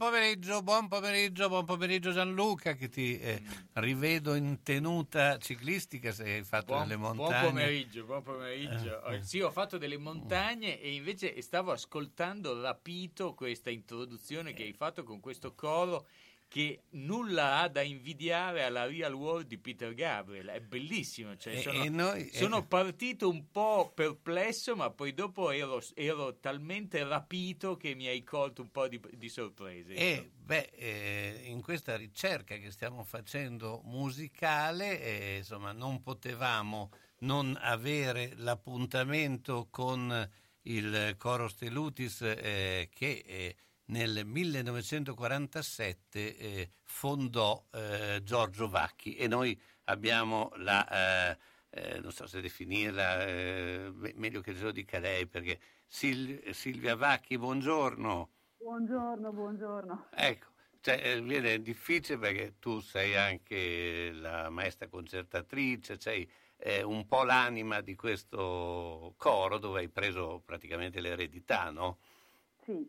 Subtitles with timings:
[0.00, 3.42] Pomeriggio, buon pomeriggio, buon pomeriggio Gianluca che ti eh,
[3.74, 7.48] rivedo in tenuta ciclistica se hai fatto Buon, delle buon montagne.
[7.48, 9.04] pomeriggio, buon pomeriggio.
[9.04, 9.22] Eh, eh.
[9.22, 15.02] Sì, ho fatto delle montagne e invece stavo ascoltando rapito questa introduzione che hai fatto
[15.02, 16.06] con questo coro
[16.50, 20.48] che nulla ha da invidiare alla Real World di Peter Gabriel.
[20.48, 21.36] È bellissimo.
[21.36, 22.64] Cioè, E- sono, e noi- sono eh.
[22.64, 28.62] partito un po' perplesso, ma poi dopo ero, ero talmente rapito che mi hai colto
[28.62, 29.94] un po' di, di sorprese.
[29.94, 36.90] E beh, eh, in questa ricerca che stiamo facendo musicale, eh, insomma, non potevamo
[37.20, 40.28] non avere l'appuntamento con
[40.62, 43.56] il Coro Stelutis eh, che eh,
[43.90, 51.38] nel 1947 eh, fondò eh, Giorgio Vacchi e noi abbiamo la, eh,
[51.70, 55.60] eh, non so se definirla, eh, me- meglio che se lo dica lei perché
[55.90, 58.30] Sil- Silvia Vacchi, buongiorno.
[58.58, 60.06] Buongiorno, buongiorno.
[60.12, 60.46] Ecco,
[60.80, 66.30] cioè, eh, viene difficile perché tu sei anche la maestra concertatrice, sei
[66.84, 71.98] un po' l'anima di questo coro dove hai preso praticamente l'eredità, no?
[72.62, 72.86] Sì,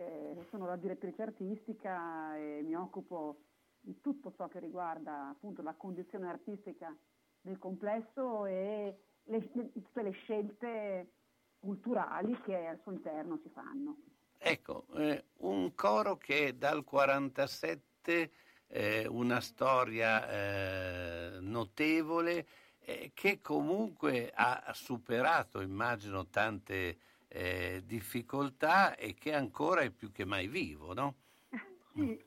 [0.00, 3.42] eh, sono la direttrice artistica e mi occupo
[3.80, 6.94] di tutto ciò che riguarda appunto la condizione artistica
[7.40, 11.12] del complesso e le- tutte le scelte
[11.58, 13.96] culturali che al suo interno si fanno.
[14.38, 18.30] Ecco, eh, un coro che dal 47
[18.68, 22.46] eh, una storia eh, notevole
[22.80, 26.98] eh, che comunque ha superato, immagino, tante
[27.32, 31.14] eh, difficoltà e che ancora è più che mai vivo, no?
[31.92, 32.24] Sì,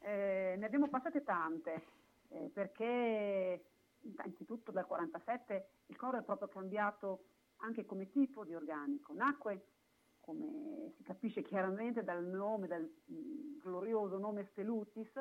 [0.00, 1.84] eh, ne abbiamo passate tante,
[2.28, 3.64] eh, perché
[4.00, 7.24] innanzitutto dal 47 il coro è proprio cambiato
[7.58, 9.14] anche come tipo di organico.
[9.14, 9.66] Nacque,
[10.20, 15.12] come si capisce chiaramente dal nome, dal mm, glorioso nome Stelutis,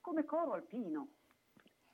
[0.00, 1.08] come coro alpino.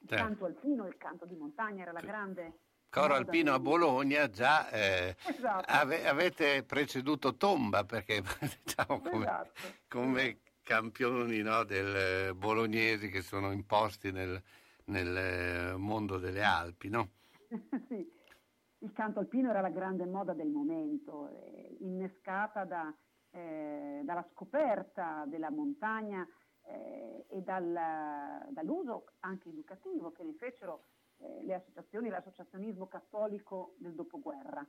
[0.01, 0.25] Il certo.
[0.25, 2.59] canto alpino, il canto di montagna era la grande
[2.91, 5.65] Coro Alpino a Bologna già eh, esatto.
[5.67, 8.23] ave, avete preceduto Tomba perché
[8.65, 9.61] diciamo come, esatto.
[9.89, 14.43] come campioni no, del bolognesi che sono imposti nel,
[14.85, 16.89] nel mondo delle Alpi.
[16.89, 17.11] No?
[17.89, 18.07] sì,
[18.79, 22.95] il canto alpino era la grande moda del momento, eh, innescata da,
[23.31, 26.27] eh, dalla scoperta della montagna
[26.63, 30.85] eh, e dal, dall'uso anche educativo che ne fecero
[31.19, 34.67] eh, le associazioni, l'associazionismo cattolico del dopoguerra.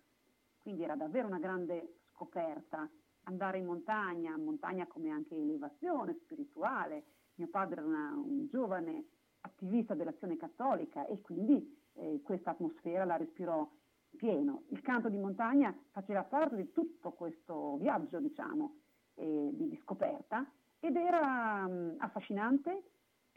[0.58, 2.90] Quindi era davvero una grande scoperta
[3.24, 7.06] andare in montagna, montagna come anche elevazione spirituale.
[7.36, 9.06] Mio padre era una, un giovane
[9.42, 13.70] attivista dell'azione cattolica e quindi eh, questa atmosfera la respirò
[14.18, 14.64] pieno.
[14.70, 18.76] Il canto di montagna faceva parte di tutto questo viaggio, diciamo,
[19.16, 20.46] eh, di, di, scoperta
[20.80, 22.84] ed era mh, affascinante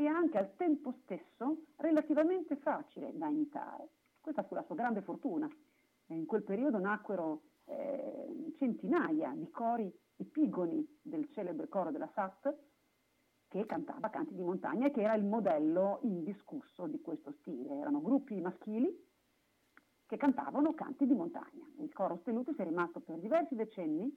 [0.05, 3.91] e anche al tempo stesso relativamente facile da imitare.
[4.21, 5.49] Questa fu la sua grande fortuna.
[6.07, 12.55] In quel periodo nacquero eh, centinaia di cori epigoni del celebre coro della SAT
[13.49, 17.75] che cantava canti di montagna e che era il modello indiscusso di questo stile.
[17.75, 19.11] Erano gruppi maschili
[20.07, 21.67] che cantavano canti di montagna.
[21.79, 24.11] Il coro Stellutis è rimasto per diversi decenni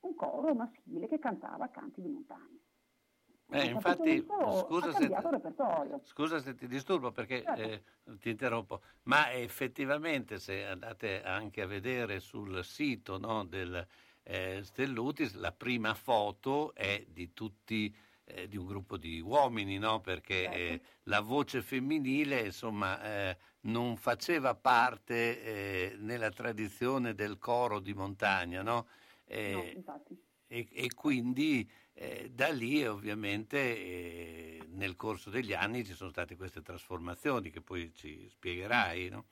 [0.00, 2.58] un coro maschile che cantava canti di montagna.
[3.50, 4.24] Eh, infatti,
[4.64, 5.10] scusa se,
[6.04, 7.60] scusa se, ti disturbo perché certo.
[7.60, 7.82] eh,
[8.18, 13.86] ti interrompo, ma effettivamente se andate anche a vedere sul sito no, del
[14.22, 17.94] eh, Stellutis, la prima foto è di tutti
[18.24, 20.00] eh, di un gruppo di uomini, no?
[20.00, 20.56] perché certo.
[20.56, 27.94] eh, la voce femminile insomma, eh, non faceva parte eh, nella tradizione del coro di
[27.94, 28.62] montagna.
[28.62, 28.86] No?
[29.24, 30.04] Eh, no,
[30.46, 36.36] e, e, quindi eh, da lì ovviamente eh, nel corso degli anni ci sono state
[36.36, 39.24] queste trasformazioni che poi ci spiegherai, no?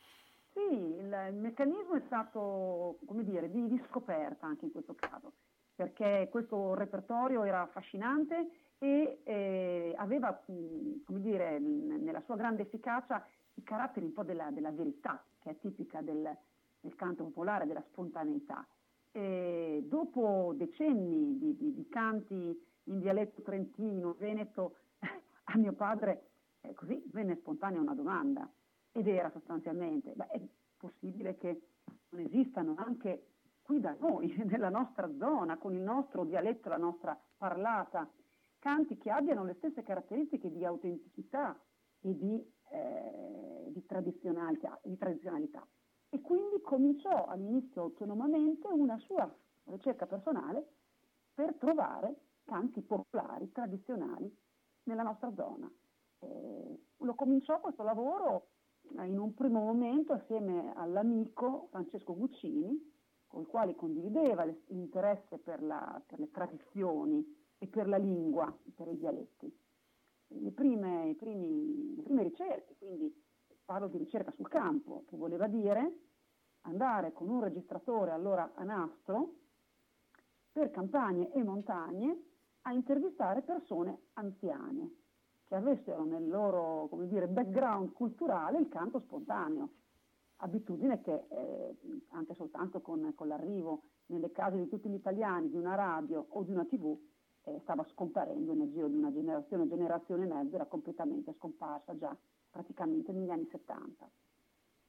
[0.53, 5.33] Sì, il, il, meccanismo è stato, come dire, di, di, scoperta anche in questo caso,
[5.75, 8.49] perché questo repertorio era affascinante
[8.79, 13.25] e eh, aveva, come dire, nella sua grande efficacia
[13.55, 16.37] i caratteri un po' della, della verità, che è tipica del,
[16.81, 18.67] del canto popolare, della spontaneità.
[19.13, 22.35] E dopo decenni di, di, di, canti
[22.85, 24.77] in dialetto trentino, veneto,
[25.45, 26.29] a mio padre
[26.61, 28.49] eh, così venne spontanea una domanda.
[28.93, 30.41] Ed era sostanzialmente, beh, è
[30.77, 31.61] possibile che
[32.11, 33.27] non esistano anche
[33.63, 38.09] qui da noi, nella nostra zona, con il nostro dialetto, la nostra parlata,
[38.59, 41.59] canti che abbiano le stesse caratteristiche di autenticità
[42.01, 45.67] e di, eh, di, tradizionalità, di tradizionalità
[46.11, 49.33] e quindi cominciò all'inizio autonomamente una sua
[49.65, 50.67] ricerca personale
[51.33, 54.37] per trovare canti popolari, tradizionali
[54.85, 55.71] nella nostra zona.
[56.19, 58.49] Eh, lo cominciò questo lavoro
[58.99, 62.89] eh, in un primo momento assieme all'amico Francesco Guccini,
[63.29, 67.25] con il quale condivideva l'interesse per, la, per le tradizioni
[67.59, 69.59] e per la lingua, per i dialetti.
[70.33, 73.15] Le prime, primi, le prime ricerche, quindi
[73.71, 75.99] parlo di ricerca sul campo, che voleva dire
[76.63, 79.35] andare con un registratore allora a nastro
[80.51, 82.21] per campagne e montagne
[82.63, 84.97] a intervistare persone anziane
[85.47, 89.69] che avessero nel loro dire, background culturale il canto spontaneo,
[90.39, 91.77] abitudine che eh,
[92.09, 96.43] anche soltanto con, con, l'arrivo nelle case di tutti gli italiani di una radio o
[96.43, 96.99] di una tv
[97.45, 102.17] eh, stava scomparendo nel giro di una generazione, generazione e mezzo, era completamente scomparsa già
[102.51, 104.11] praticamente negli anni 70.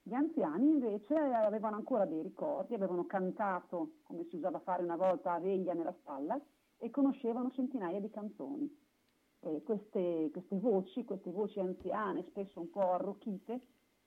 [0.04, 5.34] Gli anziani invece avevano ancora dei ricordi, avevano cantato, come si usava fare una volta,
[5.34, 6.40] a veglia nella stalla
[6.78, 8.80] e conoscevano centinaia di canzoni.
[9.64, 13.60] Queste, queste voci, queste voci anziane, spesso un po' arrocchite,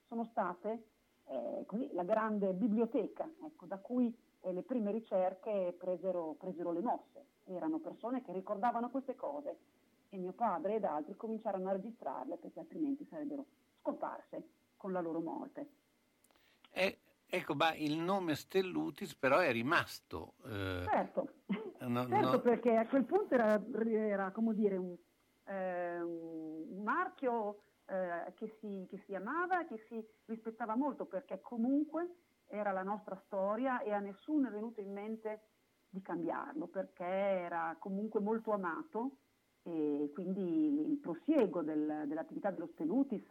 [0.06, 0.84] sono state
[1.26, 6.80] eh, così, la grande biblioteca, ecco, da cui eh, le prime ricerche presero, presero le
[6.80, 7.26] mosse.
[7.44, 9.58] Erano persone che ricordavano queste cose
[10.14, 13.46] e mio padre ed altri cominciarono a registrarle perché altrimenti sarebbero
[13.80, 15.68] scomparse con la loro morte.
[16.70, 20.34] Eh, ecco, ma il nome Stellutis però è rimasto.
[20.44, 21.28] Eh, certo,
[21.80, 22.40] no, certo no.
[22.40, 24.96] perché a quel punto era, era come dire, un,
[25.44, 31.40] eh, un marchio eh, che che si, che si amava, che si rispettava molto, perché
[31.40, 32.16] comunque
[32.46, 35.40] era la nostra storia e a nessuno è venuto in mente
[35.88, 39.18] di cambiarlo, perché era comunque molto amato
[39.64, 43.26] e quindi il prosieguo del, dell'attività dello Stelutis,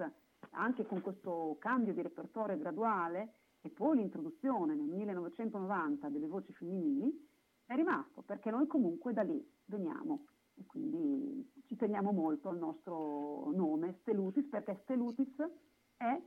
[0.51, 7.29] anche con questo cambio di repertorio graduale e poi l'introduzione nel 1990 delle voci femminili,
[7.65, 10.25] è rimasto, perché noi comunque da lì veniamo
[10.55, 15.35] e quindi ci teniamo molto al nostro nome, Stelutis, perché Stelutis
[15.97, 16.19] è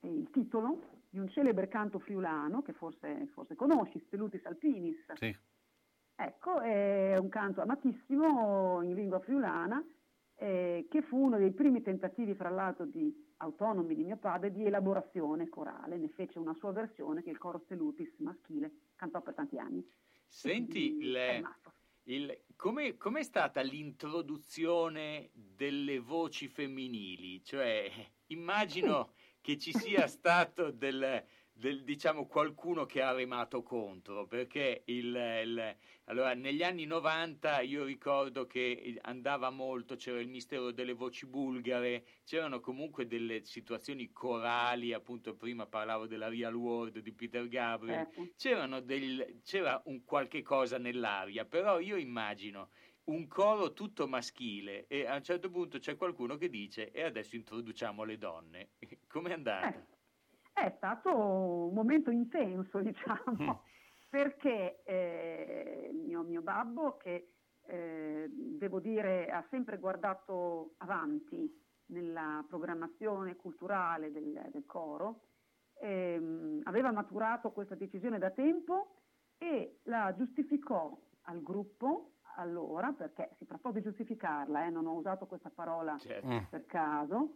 [0.00, 5.12] il titolo di un celebre canto friulano che forse, forse conosci, Stelutis Alpinis.
[5.14, 5.34] Sì.
[6.14, 9.84] Ecco, è un canto amatissimo in lingua friulana
[10.36, 14.64] eh, che fu uno dei primi tentativi, fra l'altro, di autonomi di mio padre di
[14.64, 15.96] elaborazione corale.
[15.96, 19.86] Ne fece una sua versione che il coro Stelutis maschile cantò per tanti anni.
[20.26, 20.98] Senti,
[22.56, 27.42] come è stata l'introduzione delle voci femminili?
[27.44, 27.90] Cioè,
[28.26, 35.14] immagino che ci sia stato del, del, diciamo, qualcuno che ha remato contro, perché il,
[35.44, 41.26] il, allora, negli anni 90 io ricordo che andava molto, c'era il mistero delle voci
[41.26, 48.00] bulgare, c'erano comunque delle situazioni corali, appunto prima parlavo della Real World di Peter Gabriel,
[48.00, 48.28] ecco.
[48.80, 52.70] del, c'era un qualche cosa nell'aria, però io immagino
[53.04, 57.36] un coro tutto maschile e a un certo punto c'è qualcuno che dice e adesso
[57.36, 58.70] introduciamo le donne.
[59.08, 59.74] Com'è andata?
[59.74, 60.00] Eh
[60.52, 63.62] è stato un momento intenso, diciamo,
[64.08, 67.32] perché eh, mio, mio, babbo, che
[67.66, 75.22] eh, devo dire ha sempre guardato avanti nella programmazione culturale del, del coro,
[75.80, 78.96] ehm, aveva maturato questa decisione da tempo
[79.38, 85.26] e la giustificò al gruppo allora, perché si trattò di giustificarla, eh, non ho usato
[85.26, 86.46] questa parola certo.
[86.48, 87.34] per caso,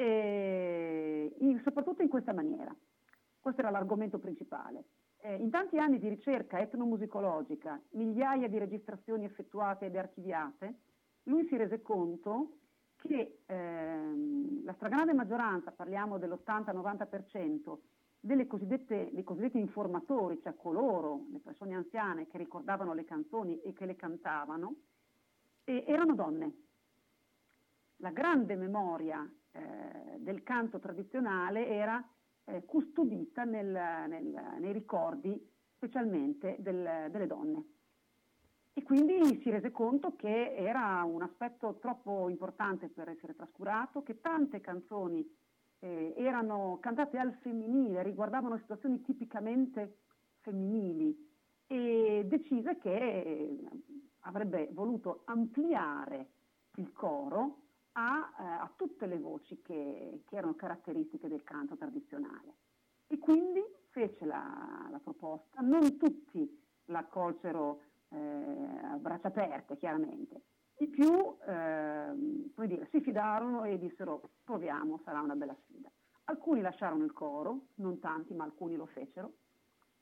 [0.00, 2.72] e in, soprattutto in questa maniera.
[3.40, 4.84] Questo era l'argomento principale.
[5.16, 10.74] Eh, in tanti anni di ricerca etnomusicologica, migliaia di registrazioni effettuate ed archiviate,
[11.24, 12.58] lui si rese conto
[12.94, 17.76] che ehm, la stragrande maggioranza, parliamo dell'80-90%,
[18.20, 23.72] delle cosiddette, dei cosiddetti informatori, cioè coloro, le persone anziane che ricordavano le canzoni e
[23.72, 24.74] che le cantavano,
[25.64, 26.52] eh, erano donne.
[27.96, 29.37] La grande memoria eh,
[30.18, 32.06] del canto tradizionale era
[32.44, 35.40] eh, custodita nel, nel, nei ricordi
[35.74, 37.64] specialmente del, delle donne.
[38.72, 44.20] E quindi si rese conto che era un aspetto troppo importante per essere trascurato, che
[44.20, 45.28] tante canzoni
[45.80, 50.02] eh, erano cantate al femminile, riguardavano situazioni tipicamente
[50.40, 51.26] femminili
[51.66, 53.58] e decise che
[54.20, 56.28] avrebbe voluto ampliare
[56.76, 57.67] il coro
[57.98, 62.54] a, eh, a tutte le voci che, che, erano caratteristiche del canto tradizionale.
[63.08, 66.48] E quindi fece la, la proposta, non tutti
[66.86, 68.16] la accolsero eh,
[68.82, 70.42] a braccia aperte, chiaramente.
[70.78, 72.12] I più eh,
[72.66, 75.90] dire, si fidarono e dissero proviamo, sarà una bella sfida.
[76.24, 79.32] Alcuni lasciarono il coro, non tanti, ma alcuni lo fecero,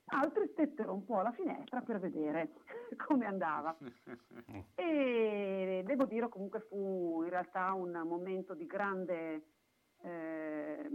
[0.07, 2.53] altri stettero un po' alla finestra per vedere
[3.07, 3.75] come andava.
[4.75, 9.43] E devo dire comunque fu in realtà un momento di grande
[10.01, 10.87] eh,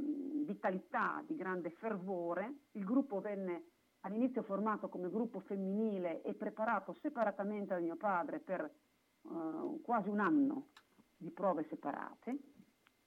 [0.46, 2.52] vitalità, di grande fervore.
[2.72, 3.64] Il gruppo venne
[4.00, 10.20] all'inizio formato come gruppo femminile e preparato separatamente da mio padre per eh, quasi un
[10.20, 10.68] anno
[11.16, 12.38] di prove separate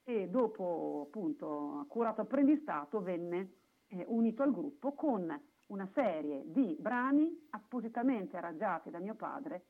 [0.04, 3.56] e dopo appunto accurato apprendistato venne
[3.88, 5.28] eh, unito al gruppo con
[5.68, 9.64] una serie di brani appositamente arrangiati da mio padre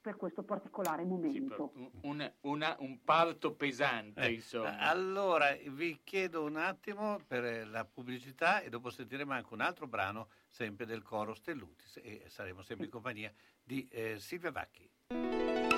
[0.00, 1.72] per questo particolare momento.
[1.74, 4.78] Sì, un, una, un, parto pesante, eh, insomma.
[4.78, 10.28] Allora, vi chiedo un attimo per la pubblicità e dopo sentiremo anche un altro brano,
[10.46, 15.77] sempre del coro Stellutis, e saremo sempre in compagnia di eh, Silvia Vacchi.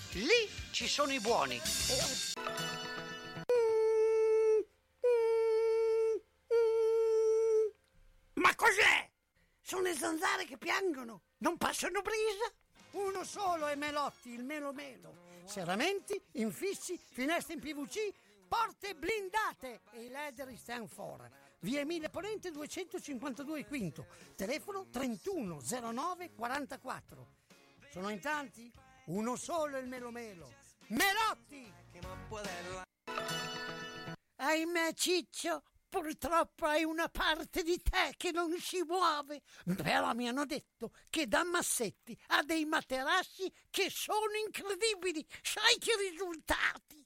[0.15, 1.57] Lì ci sono i buoni.
[8.33, 9.09] Ma cos'è?
[9.61, 12.51] Sono le zanzare che piangono, non passano brisa.
[12.91, 15.15] Uno solo è Melotti, il Melo Melo.
[15.45, 18.11] Serramenti, infissi, finestre in PVC,
[18.49, 21.25] porte blindate e i leder stand for.
[21.59, 27.27] Via Emile Ponente 252 Quinto, telefono 3109 44.
[27.89, 28.69] Sono in tanti?
[29.11, 30.53] Uno solo il melo melo.
[30.87, 31.69] Melotti!
[34.37, 39.41] Ahimè Ciccio, purtroppo hai una parte di te che non si muove.
[39.75, 45.27] Però mi hanno detto che da Massetti ha dei materassi che sono incredibili.
[45.41, 47.05] Sai che risultati?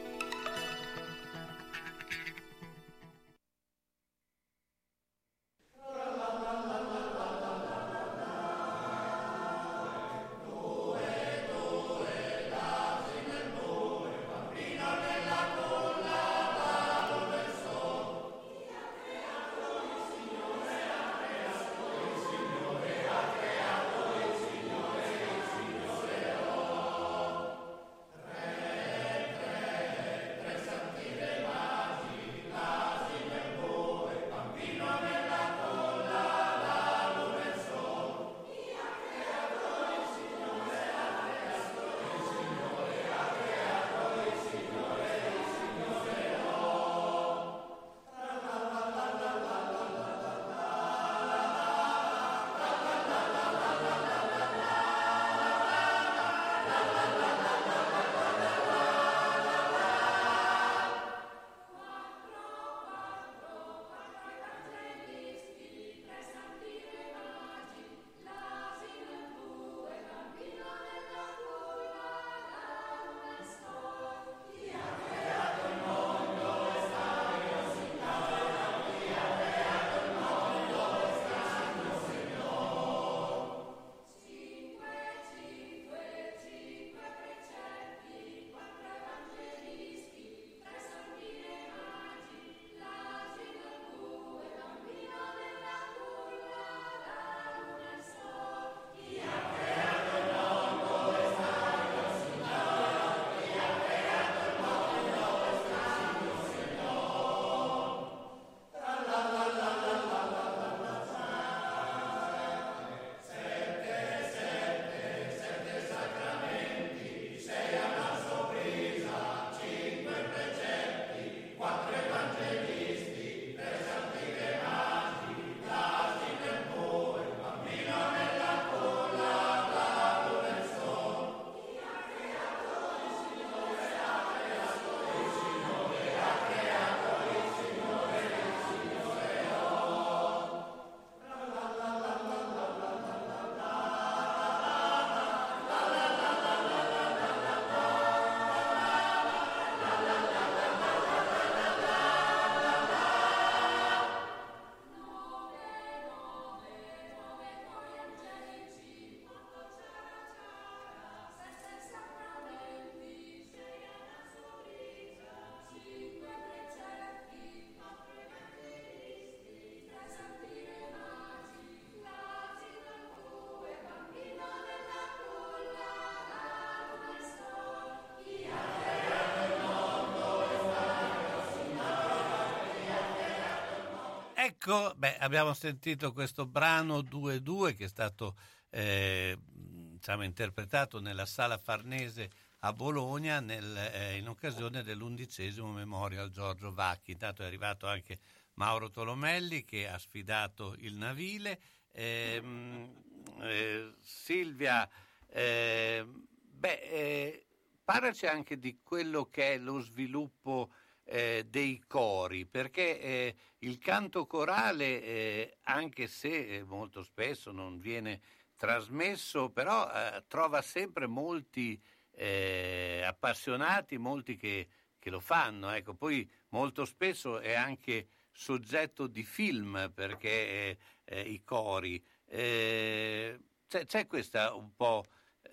[184.63, 188.35] Ecco, beh, abbiamo sentito questo brano 2-2 che è stato
[188.69, 196.71] eh, diciamo, interpretato nella Sala Farnese a Bologna nel, eh, in occasione dell'undicesimo Memorial Giorgio
[196.71, 197.13] Vacchi.
[197.13, 198.19] Intanto è arrivato anche
[198.53, 201.59] Mauro Tolomelli che ha sfidato il Navile.
[201.93, 203.01] Ehm,
[203.41, 204.87] eh, Silvia,
[205.25, 207.45] eh, beh, eh,
[207.83, 210.71] parlaci anche di quello che è lo sviluppo
[211.03, 217.79] eh, dei cori, perché eh, il canto corale, eh, anche se eh, molto spesso non
[217.79, 218.21] viene
[218.55, 224.67] trasmesso, però eh, trova sempre molti eh, appassionati, molti che,
[224.99, 225.71] che, lo fanno.
[225.71, 225.95] Ecco.
[225.95, 230.77] Poi molto spesso è anche soggetto di film, perché
[231.25, 232.01] i cori.
[232.25, 233.37] C'è,
[233.67, 235.05] c'è, questa un po'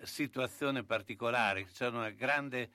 [0.03, 2.71] situazione particolare, c'è una grande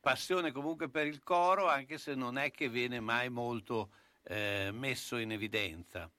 [0.00, 3.90] passione comunque per il coro, anche se non è che viene mai molto
[4.24, 6.10] eh, messo in evidenza?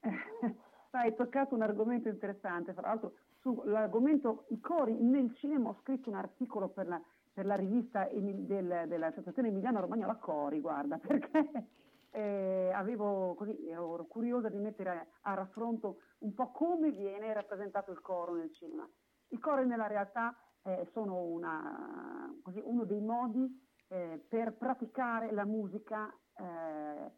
[0.90, 6.16] Hai toccato un argomento interessante, fra l'altro sull'argomento i cori nel cinema ho scritto un
[6.16, 7.00] articolo per la,
[7.32, 11.68] per la rivista Emil, del, dell'Associazione Emiliano Romagnola Cori, guarda, perché
[12.10, 17.92] eh, avevo così, ero curiosa di mettere a, a, raffronto un po' come viene rappresentato
[17.92, 18.88] il coro nel cinema.
[19.28, 20.34] I cori nella realtà
[20.66, 23.48] eh, sono una, così, uno dei modi
[23.88, 27.12] eh, per praticare la musica eh,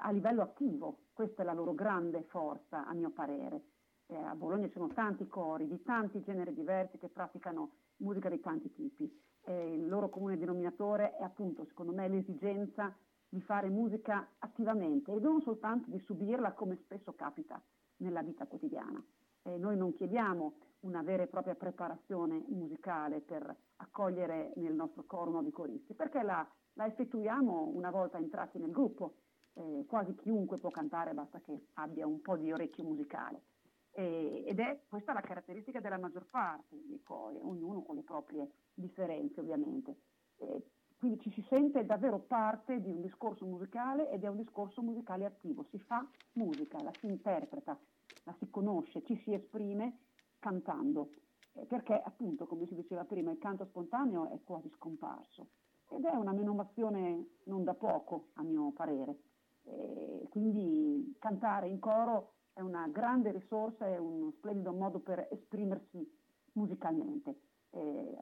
[0.00, 3.62] a livello attivo, questa è la loro grande forza a mio parere.
[4.06, 8.40] Eh, a Bologna ci sono tanti cori di tanti generi diversi che praticano musica di
[8.40, 9.26] tanti tipi.
[9.48, 12.94] Il loro comune denominatore è appunto, secondo me, l'esigenza
[13.26, 17.62] di fare musica attivamente e non soltanto di subirla come spesso capita
[17.98, 19.02] nella vita quotidiana.
[19.42, 25.30] Eh, noi non chiediamo una vera e propria preparazione musicale per accogliere nel nostro coro
[25.30, 29.14] nuovi coristi, perché la, la effettuiamo una volta entrati nel gruppo.
[29.54, 33.42] Eh, quasi chiunque può cantare, basta che abbia un po' di orecchio musicale.
[33.90, 38.48] Eh, ed è questa la caratteristica della maggior parte dei cori, ognuno con le proprie
[38.72, 39.96] differenze ovviamente.
[40.36, 40.62] Eh,
[40.98, 45.24] quindi ci si sente davvero parte di un discorso musicale ed è un discorso musicale
[45.24, 47.78] attivo, si fa musica, la si interpreta,
[48.24, 49.98] la si conosce, ci si esprime
[50.38, 51.10] cantando,
[51.54, 55.48] eh, perché appunto, come si diceva prima, il canto spontaneo è quasi scomparso
[55.90, 59.18] ed è una menomazione non da poco, a mio parere.
[59.64, 66.06] Eh, quindi cantare in coro è una grande risorsa, è uno splendido modo per esprimersi
[66.52, 67.40] musicalmente.
[67.70, 68.16] Eh,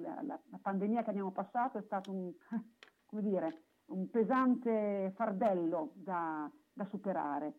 [0.00, 2.32] la, la, la, pandemia che abbiamo passato è stato un,
[3.22, 7.54] dire, un pesante fardello da, da superare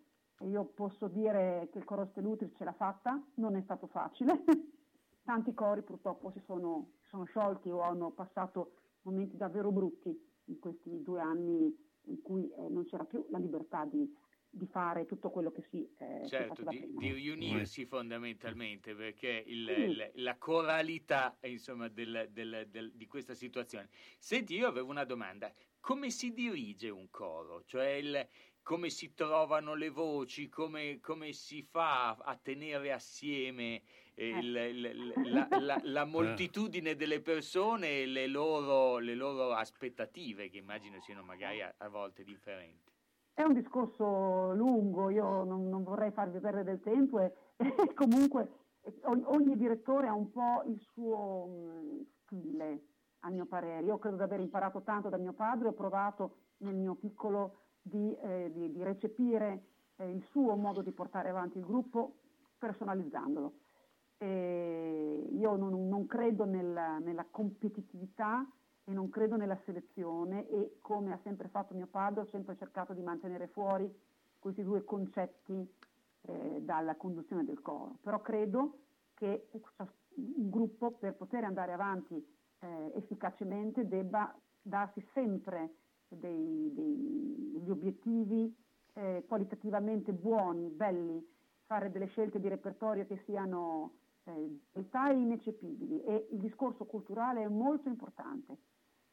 [0.45, 4.43] io posso dire che il coro Stellutri ce l'ha fatta, non è stato facile.
[5.23, 10.09] Tanti cori purtroppo si sono, sono, sciolti o hanno passato momenti davvero brutti
[10.45, 14.09] in questi due anni in cui eh, non c'era più la libertà di,
[14.49, 19.81] di fare tutto quello che si eh, certo, di, di, riunirsi fondamentalmente perché il, sì.
[19.81, 23.89] il, la coralità insomma, del, del, del, di questa situazione.
[24.19, 27.63] Senti, io avevo una domanda, come si dirige un coro?
[27.65, 28.27] Cioè il,
[28.67, 33.81] come si trovano le voci, come, come si fa a tenere assieme
[34.13, 40.49] eh, il, il, la, la, la, moltitudine delle persone e le loro, le loro aspettative,
[40.49, 42.91] che immagino siano magari a, a, volte differenti.
[43.33, 48.49] È un discorso lungo, io non, non vorrei farvi perdere del tempo e, e comunque
[49.03, 52.81] ogni, ogni, direttore ha un po' il suo mh, stile,
[53.19, 53.85] a mio parere.
[53.85, 58.15] Io credo di aver imparato tanto da mio padre, ho provato nel mio piccolo di,
[58.15, 59.63] eh, di, di recepire
[59.97, 62.15] eh, il suo modo di portare avanti il gruppo
[62.57, 63.53] personalizzandolo.
[64.17, 68.47] E io non, non credo nella, nella, competitività
[68.83, 72.93] e non credo nella selezione e come ha sempre fatto mio padre ho sempre cercato
[72.93, 73.93] di mantenere fuori
[74.39, 75.69] questi due concetti
[76.21, 77.97] eh, dalla conduzione del coro.
[78.01, 78.79] Però credo
[79.13, 79.49] che
[80.15, 82.15] un gruppo per poter andare avanti
[82.59, 85.73] eh, efficacemente debba darsi sempre
[86.09, 88.55] dei, dei, degli obiettivi
[88.93, 91.25] eh, qualitativamente buoni, belli,
[91.65, 97.47] fare delle scelte di repertorio che siano eh, realtà ineccepibili e il discorso culturale è
[97.47, 98.57] molto importante.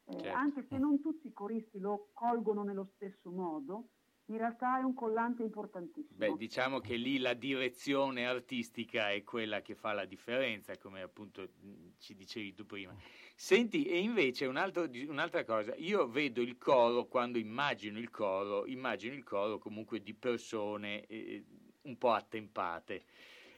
[0.04, 0.36] Eh, certo.
[0.36, 3.88] Anche se non tutti i coristi lo colgono nello stesso modo,
[4.26, 6.16] in realtà è un collante importantissimo.
[6.16, 11.48] Beh, diciamo che lì la direzione artistica è quella che fa la differenza, come appunto
[11.98, 12.94] ci dicevi tu prima.
[13.34, 18.66] Senti, e invece un altro, un'altra cosa, io vedo il coro, quando immagino il coro,
[18.66, 21.44] immagino il coro comunque di persone eh,
[21.82, 23.04] un po' attempate.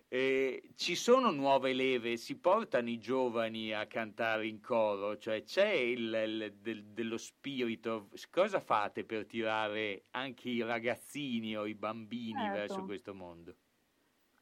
[0.08, 5.68] Eh, ci sono nuove leve, si portano i giovani a cantare in coro, cioè c'è
[5.68, 8.08] il, il, del, dello spirito.
[8.30, 12.56] Cosa fate per tirare anche i ragazzini o i bambini certo.
[12.56, 13.54] verso questo mondo?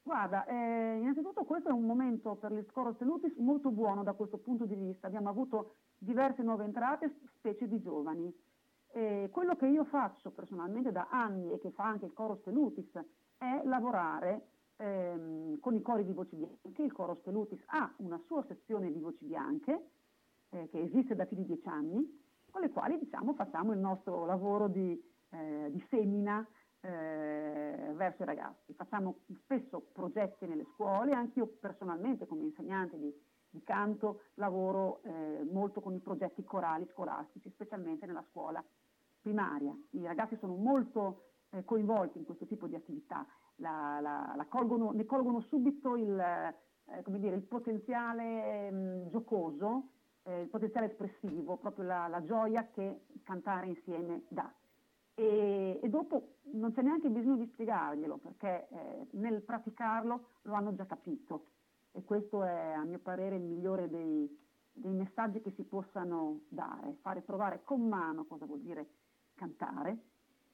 [0.02, 4.36] Guarda, eh, innanzitutto questo è un momento per il coro Tenutis molto buono da questo
[4.36, 5.06] punto di vista.
[5.06, 8.30] Abbiamo avuto diverse nuove entrate, specie di giovani.
[8.92, 12.92] Eh, quello che io faccio personalmente da anni e che fa anche il coro Stelutis
[13.38, 16.82] è lavorare ehm, con i cori di voci bianche.
[16.82, 19.90] Il coro Stelutis ha una sua sezione di voci bianche
[20.50, 24.24] eh, che esiste da più di dieci anni, con le quali diciamo, facciamo il nostro
[24.24, 26.46] lavoro di, eh, di semina
[26.80, 28.74] eh, verso i ragazzi.
[28.74, 33.12] Facciamo spesso progetti nelle scuole, anche io personalmente come insegnante di,
[33.50, 38.62] di canto lavoro eh, molto con i progetti corali scolastici, specialmente nella scuola
[39.20, 39.74] primaria.
[39.90, 44.90] I ragazzi sono molto eh, coinvolti in questo tipo di attività la, la, la colgono,
[44.92, 49.88] ne colgono subito il, eh, dire, il potenziale mh, mm, giocoso,
[50.24, 54.52] eh, il potenziale espressivo, proprio la, gioia che cantare insieme dà.
[55.14, 60.74] E, ed dopo non c'è neanche bisogno di spiegarglielo perché eh, nel praticarlo lo hanno
[60.74, 61.46] già capito
[61.92, 64.28] e questo è a mio parere il migliore dei,
[64.72, 68.88] dei messaggi che si possano dare, fare provare con mano cosa vuol dire
[69.34, 69.98] cantare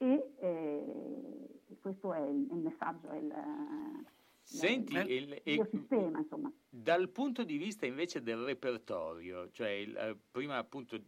[0.02, 3.34] e eh, questo è il, il messaggio, è il,
[4.42, 6.50] Senti, il, il, il sistema, insomma.
[6.68, 10.98] Dal punto di vista invece del repertorio, cioè eh, prima appunto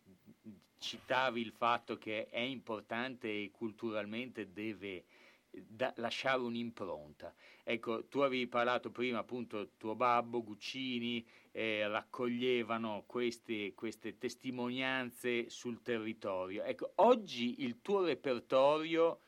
[0.78, 5.05] citavi il fatto che è importante e culturalmente deve
[5.53, 7.35] da, lasciare un'impronta.
[7.62, 15.83] Ecco, tu avevi parlato prima appunto tuo babbo, Guccini, eh, raccoglievano queste, queste, testimonianze sul
[15.83, 16.62] territorio.
[16.62, 19.21] Ecco, oggi il tuo repertorio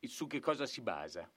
[0.00, 1.30] su che cosa si basa?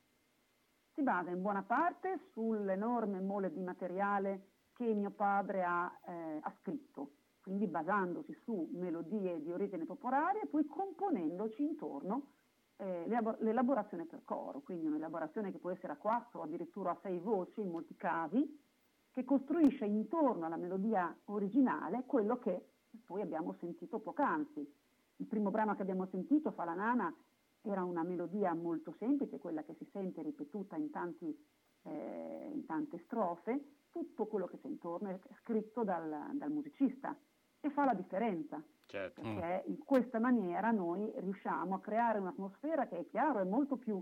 [0.93, 6.51] Si basa in buona parte sull'enorme mole di materiale che mio padre ha, eh, ha
[6.59, 12.36] scritto, quindi basandosi su melodie di origine popolare e poi componendoci intorno
[12.77, 17.17] eh, l'elaborazione per coro, quindi un'elaborazione che può essere a quattro o addirittura a sei
[17.19, 18.65] voci in molti casi,
[19.11, 22.69] che costruisce intorno alla melodia originale quello che
[23.03, 24.73] poi abbiamo sentito poc'anzi.
[25.19, 27.13] Il primo brano che abbiamo sentito, Fa la nana,
[27.61, 31.35] era una melodia molto semplice, quella che si sente ripetuta in, tanti,
[31.83, 33.59] eh, in tante strofe,
[33.89, 37.17] tutto quello che c'è intorno è scritto dal, dal musicista
[37.59, 38.61] e fa la differenza.
[38.85, 39.21] Certo.
[39.21, 44.01] Perché in questa maniera noi riusciamo a creare un'atmosfera che è chiaro, è molto più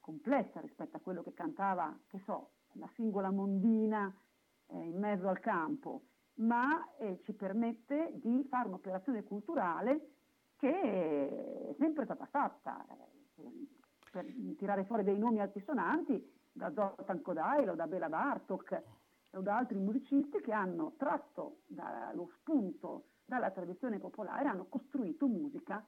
[0.00, 4.12] complessa rispetto a quello che cantava, che so, la singola mondina
[4.66, 6.02] eh, in mezzo al campo,
[6.34, 10.08] ma eh, ci permette di fare un'operazione culturale
[10.56, 10.70] che
[11.70, 12.84] è sempre stata fatta.
[13.36, 13.68] Eh,
[14.10, 18.80] per tirare fuori dei nomi altisonanti, da Zoltan Kodailo, da Bela Bartok
[19.34, 25.84] o da altri musicisti che hanno tratto dallo spunto dalla tradizione popolare hanno costruito musica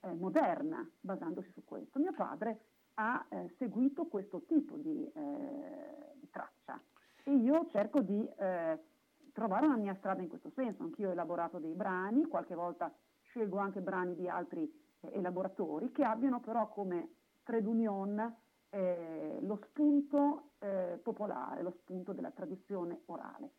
[0.00, 1.98] eh, moderna basandosi su questo.
[1.98, 2.60] Mio padre
[2.94, 6.80] ha eh, seguito questo tipo di, eh, di, traccia
[7.24, 8.78] e io cerco di eh,
[9.32, 10.82] trovare una mia strada in questo senso.
[10.82, 16.04] Anch'io ho elaborato dei brani, qualche volta scelgo anche brani di altri eh, elaboratori che
[16.04, 18.36] abbiano però come trade union
[18.72, 20.48] eh, lo spunto
[21.02, 23.50] popolare, lo spunto della tradizione orale.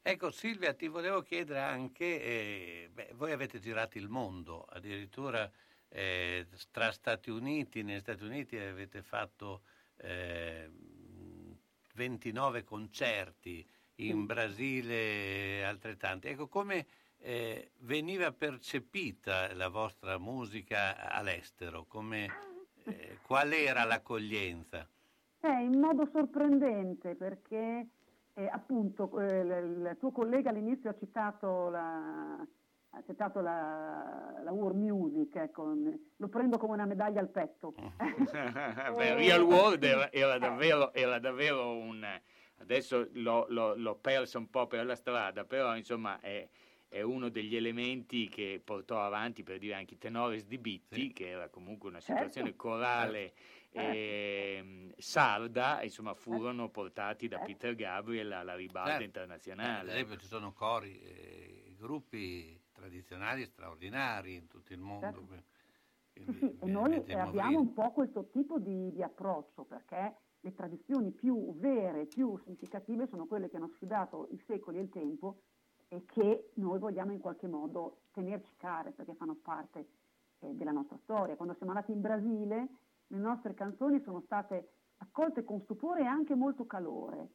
[0.00, 5.50] Ecco Silvia, ti volevo chiedere anche, eh, beh, voi avete girato il mondo, addirittura
[5.88, 9.62] eh, tra Stati Uniti, negli Stati Uniti avete fatto
[9.96, 10.70] eh,
[11.94, 16.28] 29 concerti, in Brasile altrettanti.
[16.28, 16.86] Ecco, come
[17.18, 21.84] eh, veniva percepita la vostra musica all'estero?
[21.84, 22.28] Come,
[22.84, 24.88] eh, qual era l'accoglienza?
[25.40, 27.86] Eh, in modo sorprendente perché
[28.34, 32.36] eh, appunto, eh, il tuo collega all'inizio ha citato la,
[32.90, 35.72] ha citato la, la War Music, ecco,
[36.16, 37.74] lo prendo come una medaglia al petto.
[37.96, 42.04] Beh, Real World era, era, davvero, era davvero un...
[42.56, 46.48] Adesso l'ho, l'ho, l'ho, perso un po' per la strada, però insomma è,
[46.94, 51.12] è, uno degli elementi che portò avanti, per dire anche i Tenores di Bitti, sì.
[51.12, 52.68] che era comunque una situazione certo.
[52.68, 53.34] corale
[53.70, 59.04] eh, sarda, insomma, furono portati da Peter Gabriel alla ribalta certo.
[59.04, 59.86] internazionale.
[59.86, 65.26] Per esempio ci sono cori, eh, gruppi tradizionali straordinari in tutto il mondo.
[65.28, 65.52] Certo.
[66.12, 66.56] Quindi, sì, sì.
[66.60, 72.06] e noi abbiamo un po' questo tipo di, di, approccio perché le tradizioni più vere,
[72.06, 75.53] più significative sono quelle che hanno sfidato i secoli e il tempo e
[76.06, 79.86] che noi vogliamo in qualche modo tenerci care perché fanno parte
[80.40, 81.36] eh, della nostra storia.
[81.36, 82.68] Quando siamo andati in Brasile
[83.08, 84.68] le nostre canzoni sono state
[84.98, 87.28] accolte con stupore e anche molto calore,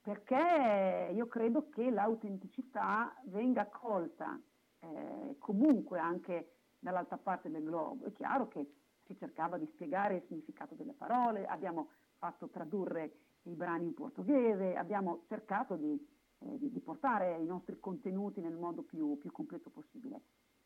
[0.00, 4.38] perché io credo che l'autenticità venga accolta
[4.80, 8.06] eh, comunque anche dall'altra parte del globo.
[8.06, 8.72] È chiaro che
[9.04, 13.12] si cercava di spiegare il significato delle parole, abbiamo fatto tradurre
[13.44, 15.98] i brani in portoghese, abbiamo cercato di,
[16.40, 20.22] di, di portare i nostri contenuti nel modo più, più completo possibile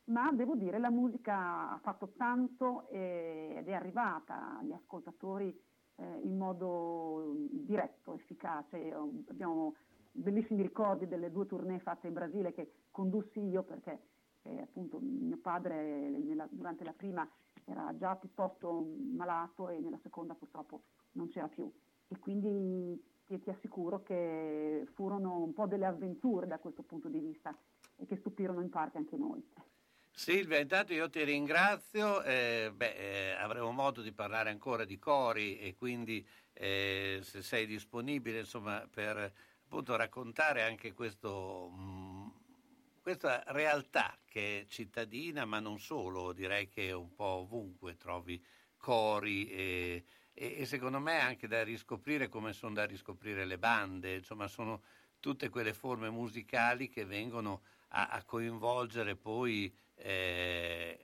[0.07, 5.59] ma devo dire la musica ha fatto tanto ed è arrivata agli ascoltatori
[5.97, 8.93] eh, in modo diretto, efficace.
[9.29, 9.77] Abbiamo
[10.13, 14.01] bellissimi ricordi delle due tournée fatte in Brasile che condussi io perché
[14.43, 17.29] eh, appunto mio padre nella, durante la prima
[17.65, 20.83] era già piuttosto malato e nella seconda purtroppo
[21.13, 21.71] non c'era più
[22.09, 27.19] e quindi ti, ti assicuro che furono un po' delle avventure da questo punto di
[27.19, 27.57] vista
[27.97, 29.43] e che stupirono in parte anche noi.
[30.11, 35.59] Silvia, intanto io ti ringrazio, eh, beh, eh, avremo modo di parlare ancora di cori
[35.59, 39.33] e quindi eh, se sei disponibile insomma, per
[39.65, 42.27] appunto, raccontare anche questo, mh, mm,
[43.03, 48.43] questa realtà che è cittadina, ma non solo, direi che un po' ovunque trovi
[48.77, 50.05] cori e,
[50.35, 54.83] e, e, secondo me anche da riscoprire come sono da riscoprire le bande, insomma sono
[55.21, 60.99] tutte quelle forme musicali che vengono a, a coinvolgere poi eh,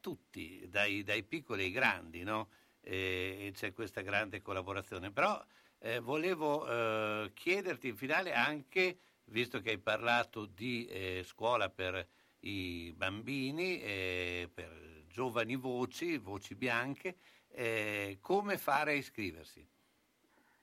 [0.00, 2.48] tutti, dai, dai, piccoli ai grandi, no?
[2.80, 5.10] e c'è questa grande collaborazione.
[5.10, 5.44] Però
[5.80, 12.08] eh, volevo eh, chiederti in finale anche, visto che hai parlato di eh, scuola per
[12.40, 17.16] i bambini, eh, per giovani voci, voci bianche,
[17.50, 19.66] eh, come fare a iscriversi?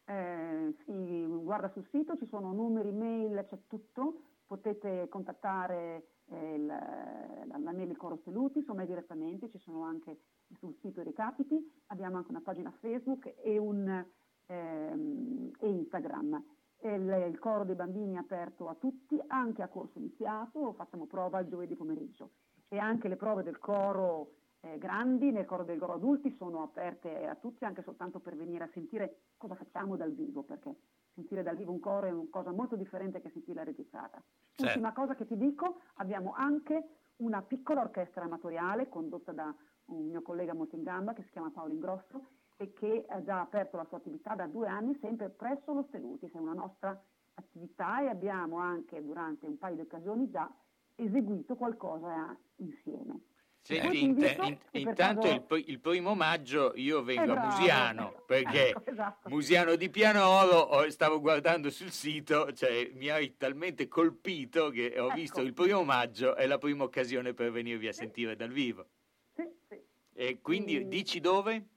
[0.07, 7.45] Eh, sì, guarda sul sito, ci sono numeri, mail, c'è tutto, potete contattare eh, la,
[7.47, 10.19] la, mail del Coro Steluti, insomma direttamente, ci sono anche
[10.59, 14.05] sul sito i recapiti, abbiamo anche una pagina Facebook e, un,
[14.45, 16.43] ehm, e Instagram.
[16.81, 21.39] Il, il, coro dei bambini è aperto a tutti, anche a corso iniziato, facciamo prova
[21.39, 22.33] il giovedì pomeriggio
[22.67, 24.33] e anche le prove del coro
[24.65, 28.63] eh, grandi, nel coro del coro adulti sono aperte a tutti anche soltanto per venire
[28.63, 30.75] a sentire cosa facciamo dal vivo, perché
[31.13, 34.21] sentire dal vivo un coro è una cosa molto differente che sentire registrata.
[34.55, 34.63] Certo.
[34.63, 36.83] Ultima cosa che ti dico, abbiamo anche
[37.17, 39.53] una piccola orchestra amatoriale condotta da
[39.85, 42.25] un mio collega molto in gamba che si chiama Paolo Ingrosso
[42.57, 46.33] e che ha già aperto la sua attività da due anni sempre presso lo Stelutis,
[46.33, 46.99] è una nostra
[47.35, 50.49] attività e abbiamo anche durante un paio di occasioni già
[50.95, 53.33] eseguito qualcosa insieme.
[53.65, 59.27] Senti, in, in, intanto il, il, primo maggio io vengo a Musiano perché ecco, esatto.
[59.27, 65.15] Musiano di Pianoro stavo guardando sul sito, cioè, mi ha talmente colpito che ho ecco.
[65.15, 68.85] visto il primo maggio è la prima occasione per venirvi a sentire dal vivo.
[69.33, 69.81] Sì, sì.
[70.13, 70.87] E quindi e...
[70.87, 71.69] dici dove?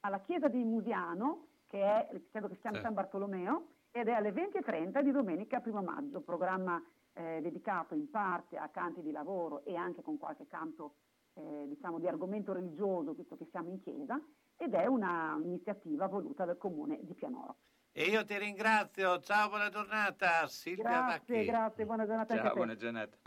[0.00, 2.82] Alla chiesa di Musiano, che è, credo che si chiama sì.
[2.82, 8.56] San Bartolomeo, ed è alle 20.30 di domenica 1 maggio, programma eh, dedicato in parte
[8.56, 10.94] a canti di lavoro e anche con qualche canto
[11.40, 14.20] eh, diciamo, di argomento religioso, visto che siamo in chiesa,
[14.56, 17.56] ed è un'iniziativa voluta dal comune di Pianoro.
[17.92, 21.44] E io ti ringrazio, ciao, buona giornata, Silvia Grazie, Vacchi.
[21.44, 23.18] grazie, buona giornata ciao, buona giornata.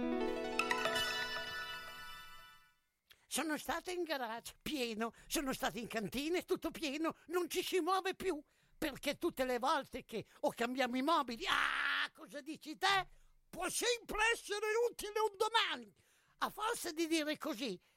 [3.27, 8.13] Sono stata in garage, pieno, sono stata in cantina, tutto pieno, non ci si muove
[8.13, 8.39] più,
[8.77, 13.07] perché tutte le volte che o cambiamo i mobili, ah, cosa dici te?
[13.49, 15.93] Può sempre essere utile un domani.
[16.39, 17.79] A forza di dire così,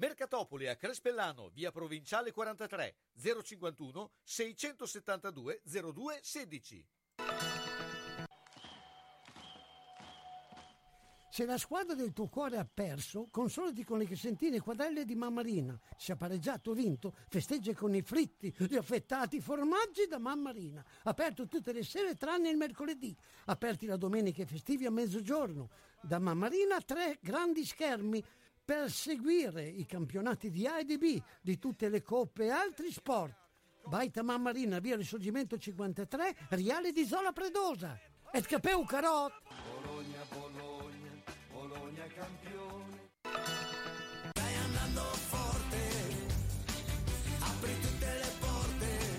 [0.00, 2.94] Mercatopoli a Crespellano, via Provinciale 43,
[3.42, 6.88] 051 672 02 16.
[11.32, 15.78] Se la squadra del tuo cuore ha perso, consolati con le crescentine quadrelle di Mammarina.
[15.98, 20.82] Se ha pareggiato o vinto, festeggia con i fritti, gli affettati formaggi da Mammarina.
[21.02, 23.14] Aperto tutte le sere tranne il mercoledì.
[23.44, 25.68] Aperti la domenica e festivi a mezzogiorno.
[26.00, 28.24] Da Mammarina tre grandi schermi
[28.70, 32.92] per seguire i campionati di A e di B di tutte le coppe e altri
[32.92, 33.34] sport.
[33.84, 37.98] Baita Mammarina, via Risorgimento 53, Riale di Zola Predosa.
[38.32, 39.32] Et capeu carot!
[39.82, 40.49] Bologna, Bologna,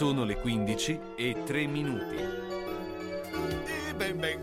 [0.00, 2.16] Sono le 15 e 3 minuti.
[3.98, 4.42] Ben ben,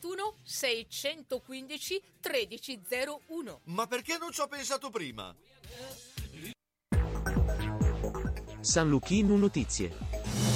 [0.43, 3.61] 615 1301.
[3.65, 5.35] Ma perché non ci ho pensato prima?
[8.61, 10.50] San Lucchino Notizie.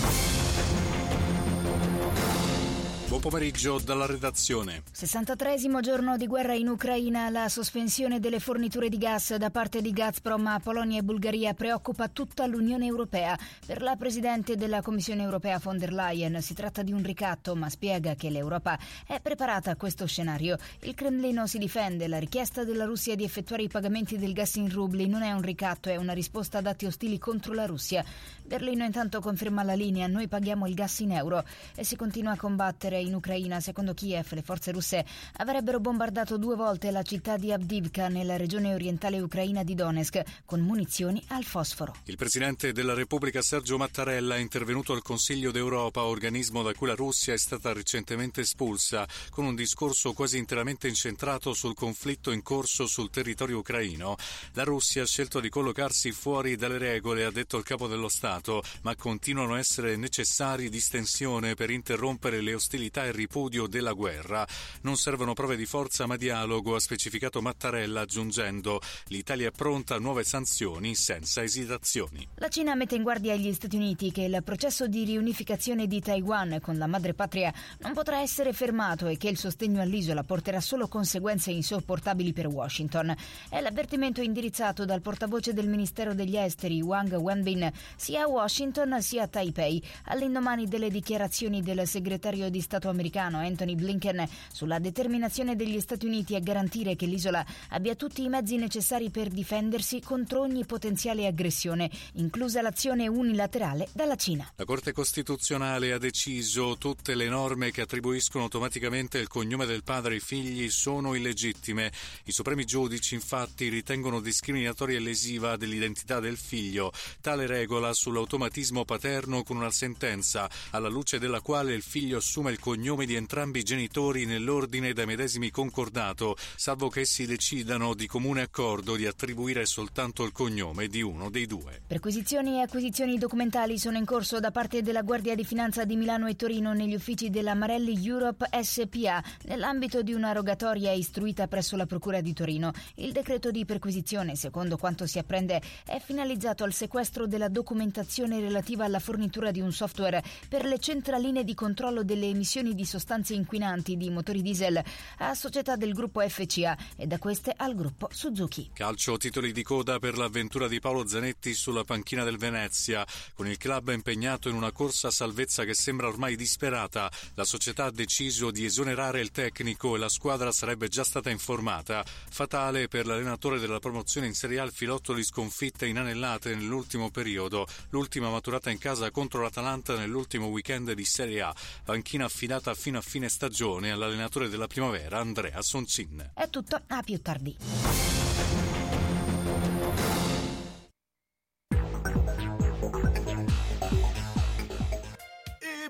[3.16, 4.84] Buon pomeriggio dalla redazione.
[4.91, 7.30] 63 giorno di guerra in Ucraina.
[7.30, 12.09] La sospensione delle forniture di gas da parte di Gazprom a Polonia e Bulgaria preoccupa
[12.09, 13.39] tutta l'Unione Europea.
[13.66, 17.70] Per la Presidente della Commissione Europea von der Leyen si tratta di un ricatto, ma
[17.70, 20.57] spiega che l'Europa è preparata a questo scenario.
[20.82, 22.09] Il Cremlino si difende.
[22.09, 25.41] La richiesta della Russia di effettuare i pagamenti del gas in rubli non è un
[25.41, 28.03] ricatto, è una risposta ad atti ostili contro la Russia.
[28.45, 31.45] Berlino intanto conferma la linea, noi paghiamo il gas in euro
[31.76, 33.60] e si continua a combattere in Ucraina.
[33.60, 35.06] Secondo Kiev, le forze russe
[35.38, 40.62] avrebbero bombardato due volte la città di Avdivka nella regione orientale ucraina di Donetsk con
[40.62, 41.95] munizioni al fosforo.
[42.06, 46.95] Il presidente della Repubblica Sergio Mattarella è intervenuto al Consiglio d'Europa, organismo da cui la
[46.95, 52.88] Russia è stata recentemente espulsa, con un discorso quasi interamente incentrato sul conflitto in corso
[52.88, 54.16] sul territorio ucraino.
[54.53, 58.64] La Russia ha scelto di collocarsi fuori dalle regole, ha detto il capo dello Stato,
[58.82, 64.48] ma continuano a essere necessari distensione per interrompere le ostilità e il ripudio della guerra.
[64.82, 70.00] Non servono prove di forza ma dialogo, ha specificato Mattarella aggiungendo l'Italia è pronta a
[70.00, 72.28] nuove sanzioni senza esitazioni.
[72.36, 76.60] La Cina mette in guardia gli Stati Uniti che il processo di riunificazione di Taiwan
[76.62, 81.52] con la madrepatria non potrà essere fermato e che il sostegno all'isola porterà solo conseguenze
[81.52, 83.16] insopportabili per Washington.
[83.50, 89.24] È l'avvertimento indirizzato dal portavoce del Ministero degli Esteri Wang Wenbin sia a Washington sia
[89.24, 95.80] a Taipei all'indomani delle dichiarazioni del segretario di Stato americano Anthony Blinken sulla determinazione degli
[95.80, 100.66] Stati Uniti a garantire che l'isola abbia tutti i mezzi necessari per difendersi contro ogni
[100.66, 104.52] potenziale aggressione, inclusa l'azione unilaterale dalla Cina.
[104.56, 110.14] La Corte Costituzionale ha deciso tutte le norme che attribuiscono automaticamente il cognome del padre
[110.16, 111.92] ai figli sono illegittime.
[112.26, 119.44] I supremi giudici infatti ritengono discriminatoria e lesiva dell'identità del figlio tale regola sull'automatismo paterno
[119.44, 123.63] con una sentenza alla luce della quale il figlio assume il cognome di entrambi i
[123.63, 130.23] genitori nell'ordine dai medesimi concordato, salvo che essi decidano di comune accordo di attribuire soltanto
[130.23, 131.82] il cognome di uno dei due.
[131.88, 136.28] Perquisizioni e acquisizioni documentali sono in corso da parte della Guardia di Finanza di Milano
[136.28, 141.86] e Torino negli uffici della Marelli Europe SPA nell'ambito di una rogatoria istruita presso la
[141.86, 142.71] Procura di Torino.
[142.95, 148.86] Il decreto di perquisizione, secondo quanto si apprende, è finalizzato al sequestro della documentazione relativa
[148.86, 153.97] alla fornitura di un software per le centraline di controllo delle emissioni di sostanze inquinanti
[153.97, 154.82] di motori diesel
[155.20, 158.72] a società del gruppo FCA e da queste al gruppo Suzuki.
[158.74, 163.57] Calcio titoli di coda per l'avventura di Paolo Zanetti sulla panchina del Venezia, con il
[163.57, 167.11] club impegnato in una corsa a salvezza che sembra ormai disperata.
[167.36, 172.03] La società ha deciso di esonerare il tecnico e la squadra sarebbe già stata informata.
[172.05, 177.68] Fatale per l'allenatore della promozione in Serie A il filotto di sconfitte inanellate nell'ultimo periodo,
[177.89, 183.02] l'ultima maturata in casa contro l'Atalanta nell'ultimo weekend di Serie A, panchina affidata fino a
[183.02, 186.32] fine stagione all'allenatore della primavera Andrea Soncin.
[186.34, 187.58] È tutto, a più tardi.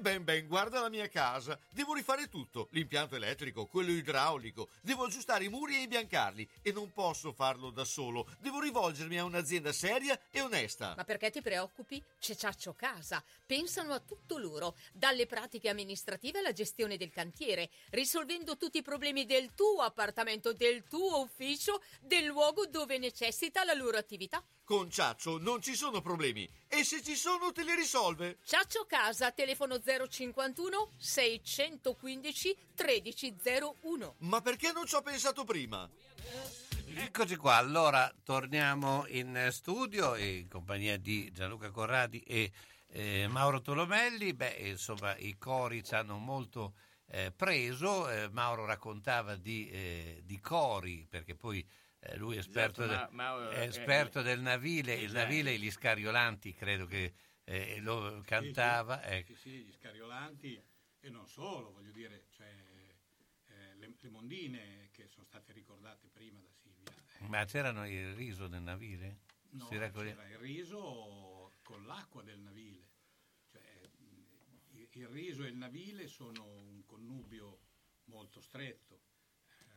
[0.06, 1.60] Ben ben, guarda la mia casa.
[1.72, 2.68] Devo rifare tutto.
[2.72, 4.70] L'impianto elettrico, quello idraulico.
[4.82, 6.48] Devo aggiustare i muri e imbiancarli.
[6.62, 8.30] E non posso farlo da solo.
[8.40, 10.94] Devo rivolgermi a un'azienda seria e onesta.
[10.96, 12.02] Ma perché ti preoccupi?
[12.20, 13.24] C'è Ciaccio Casa.
[13.46, 19.26] Pensano a tutto loro, dalle pratiche amministrative alla gestione del cantiere, risolvendo tutti i problemi
[19.26, 24.44] del tuo appartamento, del tuo ufficio, del luogo dove necessita la loro attività.
[24.64, 26.50] Con Ciaccio non ci sono problemi.
[26.68, 28.40] E se ci sono te li risolve.
[28.44, 30.34] Ciaccio Casa, telefono 051
[30.66, 34.16] 051 615 1301.
[34.20, 35.90] Ma perché non ci ho pensato prima?
[36.98, 42.52] Eccoci qua, allora torniamo in studio in compagnia di Gianluca Corradi e
[42.88, 44.34] eh, Mauro Tolomelli.
[44.34, 46.76] Beh, insomma, i cori ci hanno molto
[47.08, 48.10] eh, preso.
[48.10, 51.68] Eh, Mauro raccontava di, eh, di, cori, perché poi
[52.00, 54.94] eh, lui è esperto, Esatto, de- ma- Mauro è è- esperto del navile.
[54.96, 55.20] Il Esatto.
[55.20, 57.14] navile e gli scariolanti, credo che
[57.44, 59.02] eh, lo cantava.
[59.02, 59.36] Sì, ecco.
[59.36, 60.64] sì, gli scariolanti
[61.00, 66.40] e non solo, voglio dire, cioè, eh, le, le mondine che sono state ricordate prima
[66.40, 66.92] da Silvia.
[67.20, 69.20] eh, Ma c'erano il riso del navile?
[69.52, 71.25] no, c'era il riso
[71.66, 72.88] con l'acqua del navile.
[73.48, 77.60] Cioè, mh, il, riso e il navile sono un connubio
[78.06, 79.02] molto stretto.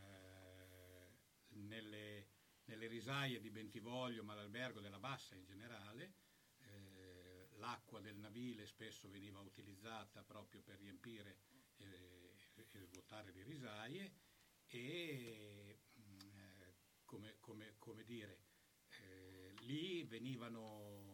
[0.02, 1.16] Eh,
[1.60, 2.28] nelle,
[2.66, 6.12] nelle risaie di Bentivoglio, ma l'albergo della Bassa in generale,
[6.58, 11.38] eh, l'acqua del navile spesso veniva utilizzata proprio per riempire
[11.78, 14.12] eh, e svuotare le risaie
[14.66, 16.74] e mh, eh,
[17.06, 18.40] come, come- come dire,
[19.00, 21.07] eh, lì venivano eh,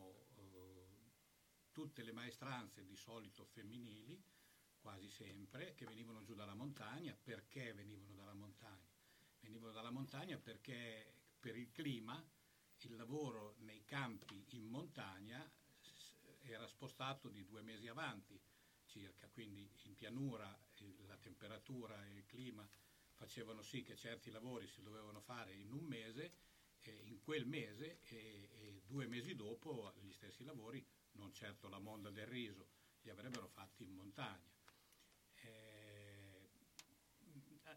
[1.74, 4.22] tutte le maestranze di solito femminili,
[4.78, 7.14] quasi sempre, che venivano giù dalla montagna.
[7.20, 8.88] Perché venivano dalla montagna?
[9.40, 12.24] Venivano dalla montagna perché per il clima
[12.78, 15.50] il lavoro nei campi in montagna
[16.42, 18.40] era spostato di due mesi avanti
[18.86, 20.46] circa, quindi in pianura
[21.06, 22.66] la temperatura e il clima
[23.14, 26.32] facevano sì che certi lavori si dovevano fare in un mese,
[26.80, 30.84] e in quel mese e, e due mesi dopo gli stessi lavori,
[31.14, 32.68] non certo la monda del riso,
[33.02, 34.52] li avrebbero fatti in montagna.
[35.34, 36.48] Eh,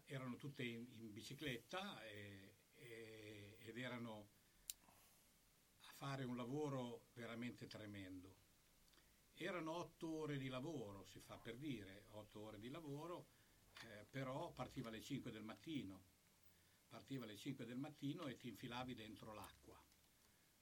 [0.06, 4.28] erano tutte in, in bicicletta e- e- ed erano
[5.80, 8.46] a fare un lavoro veramente tremendo.
[9.34, 13.28] Erano otto ore di lavoro, si fa per dire, otto ore di lavoro,
[13.84, 16.02] eh, però partiva alle 5 del mattino,
[16.88, 19.67] partiva alle 5 del mattino e ti infilavi dentro l'acqua.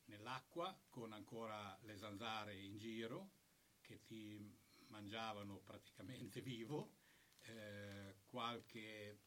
[0.06, 3.30] Nell'acqua con ancora le zanzare in giro
[3.80, 4.38] che ti
[4.88, 6.90] mangiavano praticamente vivo,
[7.42, 9.18] eh, qualche,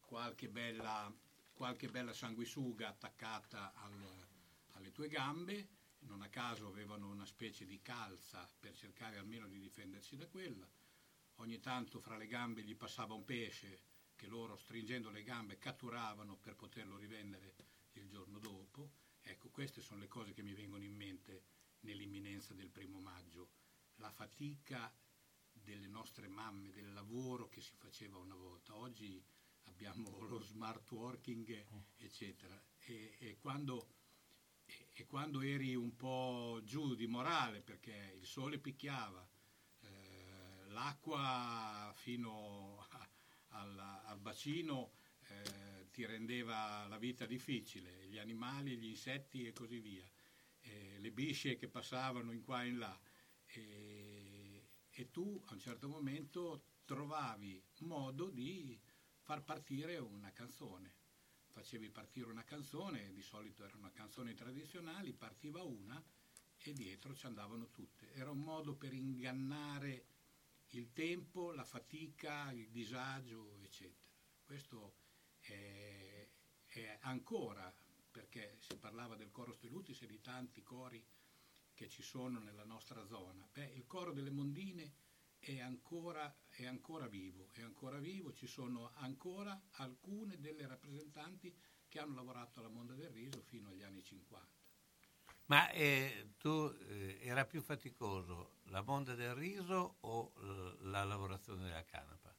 [0.00, 1.12] qualche, bella,
[1.52, 4.26] qualche bella sanguisuga attaccata al-
[4.72, 5.68] alle tue gambe,
[6.00, 10.68] non a caso avevano una specie di calza per cercare almeno di difendersi da quella.
[11.36, 13.80] Ogni tanto fra le gambe gli passava un pesce
[14.14, 17.54] che loro stringendo le gambe catturavano per poterlo rivendere
[17.92, 18.59] il giorno dopo.
[19.50, 21.42] Ecco, queste sono le cose che mi vengono in mente
[21.80, 23.50] nell'imminenza del primo maggio.
[23.96, 24.92] La fatica
[25.52, 28.76] delle nostre mamme, del lavoro che si faceva una volta.
[28.76, 29.20] Oggi
[29.64, 32.60] abbiamo lo smart working, eccetera.
[32.78, 33.88] E, e quando,
[34.64, 39.28] e- e quando eri un po' giù di morale perché il sole picchiava,
[39.80, 43.08] eh, l'acqua fino a-
[43.48, 44.92] al, al bacino
[45.28, 50.08] eh, ti rendeva la vita difficile, gli animali, gli insetti e così via,
[50.60, 53.00] eh, le bisce che passavano in qua e in là.
[53.46, 58.78] E, e tu a un certo momento trovavi modo di
[59.20, 60.98] far partire una canzone.
[61.46, 66.02] Facevi partire una canzone, di solito erano canzoni tradizionali, partiva una
[66.58, 68.12] e dietro ci andavano tutte.
[68.12, 70.04] Era un modo per ingannare
[70.70, 74.08] il tempo, la fatica, il disagio, eccetera.
[74.44, 74.94] Questo
[75.40, 76.28] è,
[76.66, 77.72] è ancora,
[78.10, 81.04] perché si parlava del coro Stelutis e di tanti cori
[81.74, 83.48] che ci sono nella nostra zona.
[83.52, 84.92] Beh, il coro delle Mondine
[85.38, 91.56] è ancora, è ancora vivo, è ancora vivo, ci sono ancora alcune delle rappresentanti
[91.88, 94.58] che hanno lavorato alla Monda del Riso fino agli anni 50.
[95.46, 101.64] Ma eh, tu eh, era più faticoso la monda del riso o eh, la lavorazione
[101.64, 102.29] della canapa?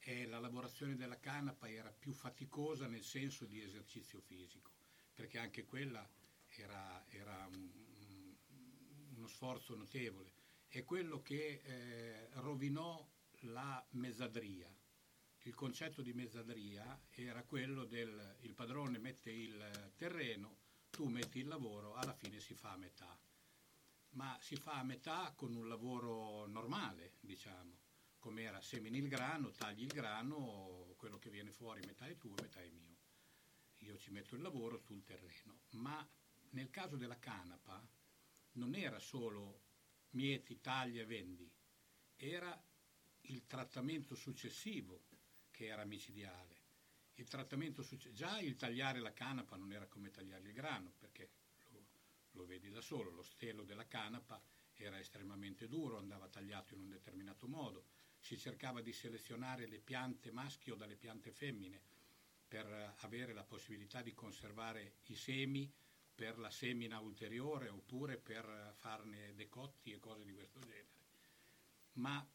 [0.00, 4.72] E la lavorazione della canapa era più faticosa nel senso di esercizio fisico,
[5.14, 6.08] perché anche quella
[6.48, 8.36] era, era un-
[9.16, 10.32] uno sforzo notevole.
[10.66, 13.06] È quello che eh, rovinò
[13.44, 14.72] la mezzadria.
[15.44, 20.58] Il concetto di mezzadria era quello del il padrone mette il terreno,
[20.90, 23.18] tu metti il lavoro, alla fine si fa a metà.
[24.10, 27.79] Ma si fa a metà con un lavoro normale, diciamo
[28.20, 32.34] come era semini il grano, tagli il grano, quello che viene fuori metà è tuo
[32.34, 32.98] metà è mio.
[33.78, 35.62] Io ci metto il lavoro, tu il terreno.
[35.70, 36.06] Ma
[36.50, 37.84] nel caso della canapa
[38.52, 39.62] non era solo
[40.10, 41.50] mieti, taglia e vendi,
[42.16, 42.62] era
[43.22, 45.06] il trattamento successivo
[45.50, 46.58] che era micidiale.
[47.14, 51.30] Il trattamento succe- già il tagliare la canapa non era come tagliare il grano, perché
[51.68, 51.86] lo,
[52.32, 54.42] lo vedi da solo, lo stelo della canapa
[54.74, 57.86] era estremamente duro, andava tagliato in un determinato modo,
[58.20, 61.80] si cercava di selezionare le piante maschi o dalle piante femmine
[62.46, 65.72] per avere la possibilità di conservare i semi
[66.14, 70.88] per la semina ulteriore oppure per farne decotti e cose di questo genere.
[71.94, 72.28] Ma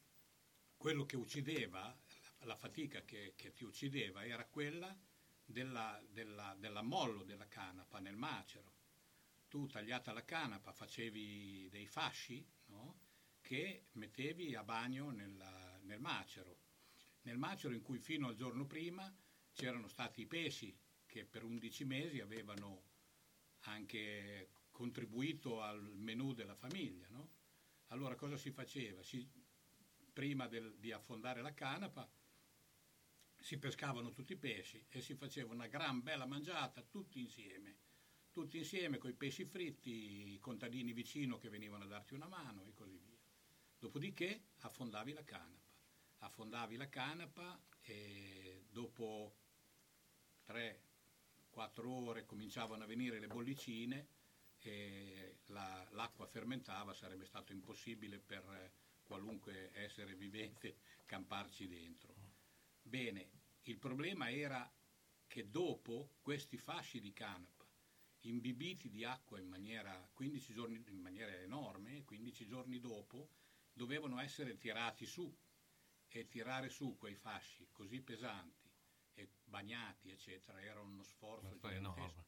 [0.76, 1.96] quello che uccideva,
[2.40, 4.98] la fatica che, che ti uccideva era quella
[5.46, 8.74] della, della, dell'ammollo della canapa nel macero.
[9.48, 13.00] Tu tagliata la canapa facevi dei fasci no?
[13.42, 16.60] che mettevi a bagno nella, nel macero.
[17.22, 19.14] Nel macero in cui fino al giorno prima
[19.54, 22.84] c'erano stati i pesci che per 11 mesi avevano
[23.62, 27.08] anche contribuito al menù della famiglia.
[27.10, 27.30] No?
[27.88, 29.02] Allora cosa si faceva?
[29.02, 29.28] Si,
[30.12, 32.10] prima del, di affondare la canapa
[33.38, 37.78] si pescavano tutti i pesci e si faceva una gran bella mangiata tutti insieme,
[38.32, 42.66] tutti insieme con i pesci fritti, i contadini vicino che venivano a darti una mano
[42.66, 43.20] e così via.
[43.78, 45.65] Dopodiché affondavi la canapa,
[46.26, 49.36] affondavi la canapa e dopo
[50.48, 50.80] 3-4
[51.86, 54.08] ore cominciavano a venire le bollicine
[54.58, 58.72] e la, l'acqua fermentava, sarebbe stato impossibile per
[59.04, 62.16] qualunque essere vivente camparci dentro.
[62.82, 63.30] Bene,
[63.64, 64.72] il problema era
[65.28, 67.68] che dopo questi fasci di canapa,
[68.22, 73.30] imbibiti di acqua in maniera, 15 giorni, in maniera enorme, 15 giorni dopo,
[73.74, 75.32] dovevano essere tirati su
[76.20, 78.72] e tirare su quei fasci così pesanti
[79.14, 82.26] e bagnati, eccetera, era uno sforzo gigantesco.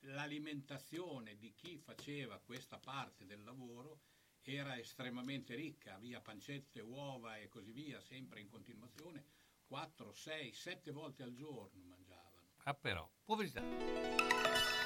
[0.00, 4.02] L'alimentazione di chi faceva questa parte del lavoro
[4.42, 9.24] era estremamente ricca, via pancette, uova e così via, sempre in continuazione,
[9.64, 12.54] 4, 6, 7 volte al giorno mangiavano.
[12.62, 14.85] Ah però, pubblicità.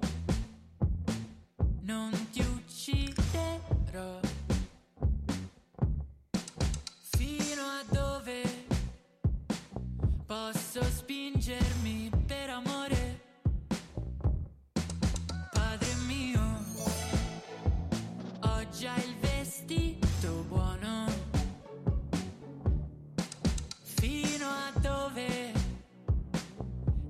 [1.83, 4.19] non ti ucciderò.
[7.17, 8.65] Fino a dove
[10.25, 13.21] posso spingermi per amore?
[15.51, 16.65] Padre mio,
[18.41, 21.05] ho già il vestito buono.
[23.81, 25.53] Fino a dove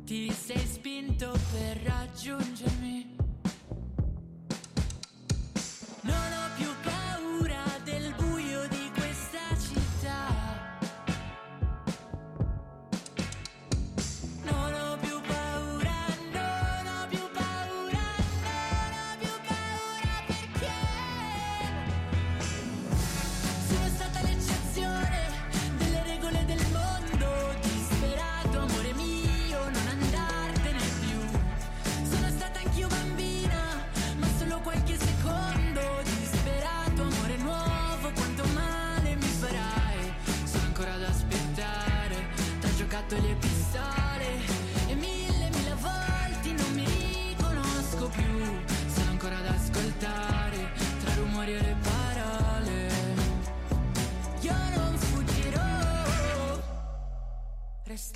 [0.06, 3.11] ti sei spinto per raggiungermi?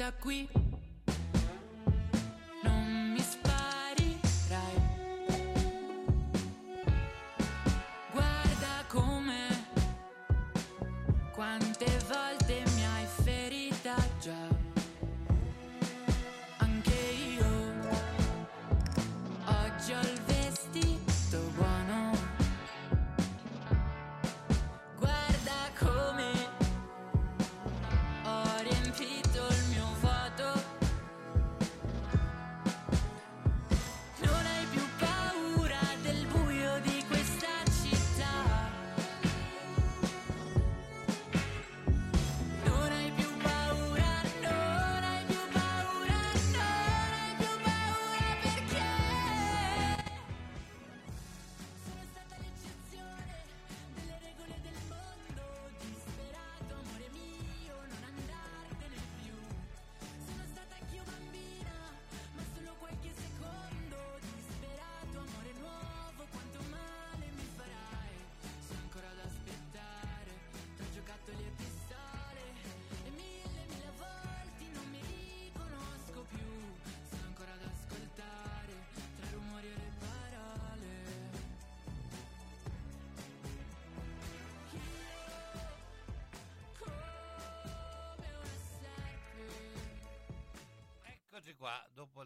[0.06, 0.65] Resta qui.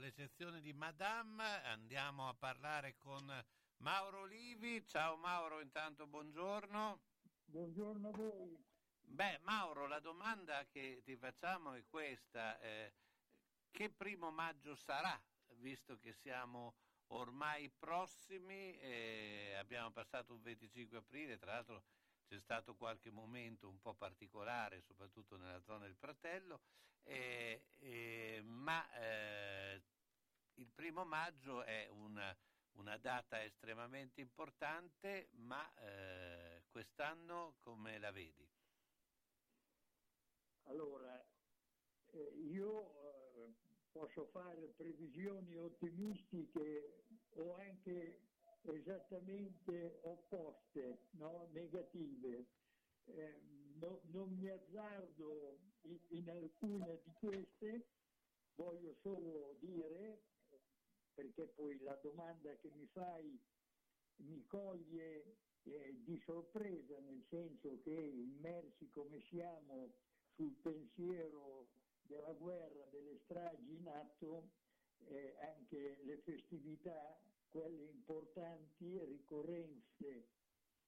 [0.08, 3.30] Sezioni di Madame andiamo a parlare con
[3.78, 4.86] Mauro Livi.
[4.88, 7.02] Ciao Mauro, intanto buongiorno.
[7.44, 8.58] Buongiorno a voi.
[9.02, 12.58] Beh, Mauro, la domanda che ti facciamo è questa.
[12.62, 12.94] eh,
[13.70, 15.22] che primo maggio sarà,
[15.58, 16.76] visto che siamo
[17.08, 21.84] ormai prossimi, eh, abbiamo passato un 25 aprile, tra l'altro
[22.30, 26.62] c'è stato qualche momento un po' particolare, soprattutto nella zona del Fratello,
[27.02, 29.82] eh, eh, ma eh,
[30.54, 32.38] il primo maggio è una,
[32.74, 38.48] una data estremamente importante, ma eh, quest'anno come la vedi?
[40.66, 41.20] Allora,
[42.12, 42.92] eh, io
[43.34, 43.54] eh,
[43.92, 47.06] posso fare previsioni ottimistiche
[47.38, 48.29] o anche
[48.62, 51.48] esattamente opposte, no?
[51.52, 52.52] negative.
[53.06, 53.42] Eh,
[53.76, 57.92] no- non mi azzardo in, in alcune di queste,
[58.56, 60.28] voglio solo dire,
[61.14, 63.48] perché poi la domanda che mi fai
[64.18, 69.96] mi coglie eh, di sorpresa, nel senso che immersi come siamo
[70.36, 74.52] sul pensiero della guerra, delle stragi in atto,
[74.98, 80.30] eh, anche le festività, quelle importanti, ricorrenze,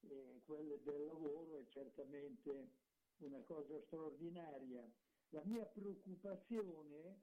[0.01, 2.71] eh, quelle del lavoro è certamente
[3.17, 4.91] una cosa straordinaria.
[5.29, 7.21] La mia preoccupazione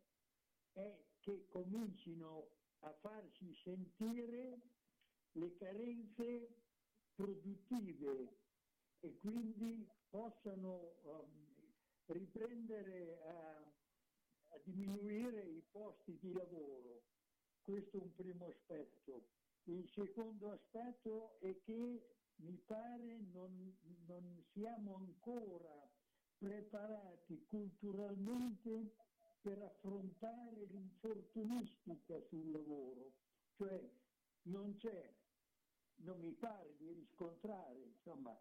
[0.72, 4.60] è che comincino a farsi sentire
[5.32, 6.54] le carenze
[7.14, 8.36] produttive
[9.00, 11.74] e quindi possano um,
[12.06, 13.74] riprendere a,
[14.48, 17.02] a diminuire i posti di lavoro.
[17.68, 19.26] Questo è un primo aspetto.
[19.64, 25.86] Il secondo aspetto è che mi pare non, non siamo ancora
[26.38, 28.94] preparati culturalmente
[29.42, 33.12] per affrontare l'infortunistica sul lavoro,
[33.58, 33.86] cioè
[34.44, 35.14] non c'è,
[35.96, 38.34] non mi pare di riscontrare, insomma,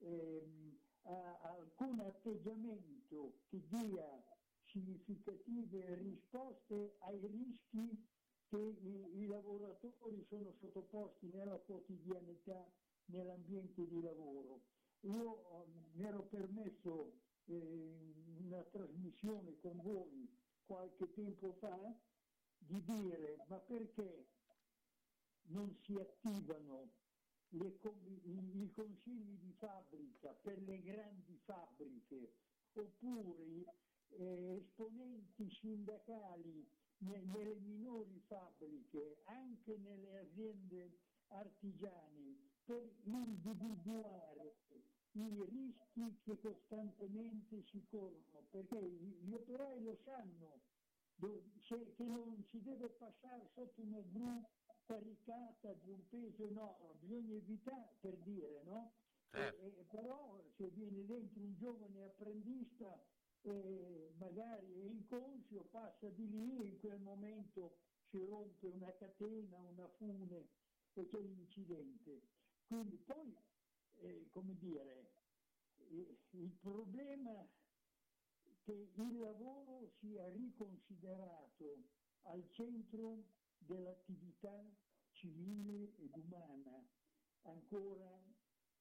[0.00, 4.22] ehm, a- alcun atteggiamento che dia
[4.64, 8.14] significative risposte ai rischi
[8.48, 12.72] che i, i lavoratori sono sottoposti nella quotidianità,
[13.06, 14.62] nell'ambiente di lavoro.
[15.00, 17.12] Io eh, mi ero permesso
[17.46, 22.00] eh, una trasmissione con voi qualche tempo fa
[22.58, 24.26] di dire ma perché
[25.48, 26.90] non si attivano
[27.50, 27.78] le
[28.24, 32.32] i, i consigli di fabbrica per le grandi fabbriche
[32.72, 33.64] oppure
[34.08, 36.68] eh, esponenti sindacali
[36.98, 44.54] ne- nelle minori fabbriche, anche nelle aziende artigiane, per individuare
[45.12, 50.60] i rischi che costantemente si corrono, perché gli operai lo sanno
[51.18, 54.42] che non si deve passare sotto una gru
[54.84, 58.92] caricata di un peso enorme, bisogna evitare per dire, no?
[59.30, 59.62] Certo.
[59.62, 66.28] E- e però se viene dentro un giovane apprendista eh, magari è inconscio, passa di
[66.28, 67.78] lì e in quel momento
[68.08, 70.48] si rompe una catena, una fune
[70.92, 72.22] e c'è l'incidente.
[72.66, 73.36] Quindi poi
[74.00, 75.12] eh, come dire,
[75.76, 77.48] eh, il problema
[78.62, 81.84] che il lavoro sia riconsiderato
[82.22, 83.28] al centro
[83.58, 84.74] dell'attività
[85.12, 86.84] civile ed umana.
[87.42, 88.20] Ancora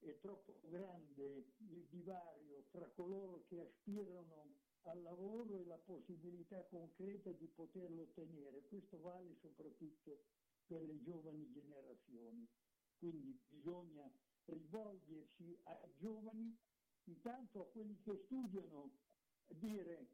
[0.09, 4.53] è troppo grande il divario tra coloro che aspirano
[4.83, 8.67] al lavoro e la possibilità concreta di poterlo ottenere.
[8.67, 10.25] Questo vale soprattutto
[10.67, 12.47] per le giovani generazioni.
[12.97, 14.09] Quindi bisogna
[14.45, 16.55] rivolgersi ai giovani,
[17.05, 18.91] intanto a quelli che studiano,
[19.47, 20.07] dire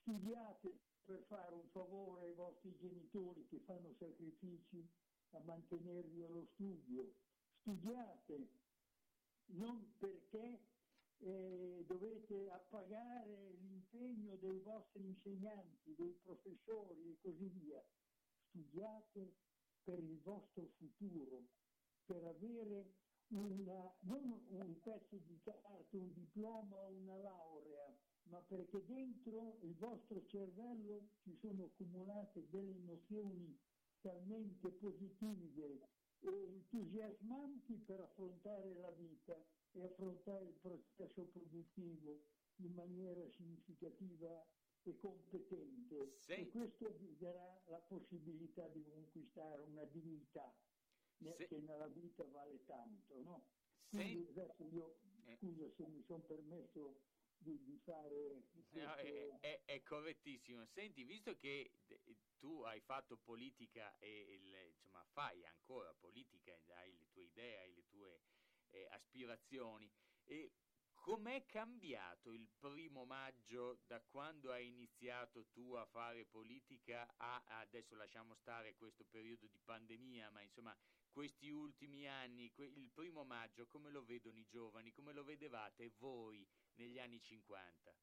[0.00, 4.88] studiate per fare un favore ai vostri genitori che fanno sacrifici
[5.30, 7.12] a mantenervi allo studio,
[7.60, 8.62] studiate
[9.46, 10.60] non perché
[11.18, 17.84] eh, dovete appagare l'impegno dei vostri insegnanti, dei professori e così via,
[18.48, 19.36] studiate
[19.84, 21.48] per il vostro futuro,
[22.04, 22.94] per avere
[23.28, 29.74] una, non un pezzo di carta, un diploma o una laurea, ma perché dentro il
[29.76, 33.58] vostro cervello ci sono accumulate delle nozioni
[34.00, 35.88] talmente positive
[36.30, 39.36] entusiasmanti per affrontare la vita
[39.72, 42.22] e affrontare il processo produttivo
[42.56, 44.46] in maniera significativa
[44.82, 46.14] e competente.
[46.26, 50.54] E questo vi darà la possibilità di conquistare una dignità
[51.18, 53.42] ne- Se- che nella vita vale tanto, no?
[53.88, 54.98] Quindi adesso io,
[55.38, 60.64] scusa se mi sono permesso di, fare No, questo- è, è- è correttissimo.
[60.66, 62.02] Senti, visto che de-
[62.38, 67.72] tu hai fatto politica e il- insomma, fai ancora politica, hai le tue idee, hai
[67.74, 68.20] le tue
[68.70, 69.88] eh, aspirazioni,
[70.24, 70.50] e
[71.04, 77.94] com'è cambiato il primo maggio da quando hai iniziato tu a fare politica a adesso
[77.94, 80.74] lasciamo stare questo periodo di pandemia, ma insomma
[81.10, 86.48] questi ultimi anni, il primo maggio come lo vedono i giovani, come lo vedevate voi
[86.76, 87.94] negli anni 50?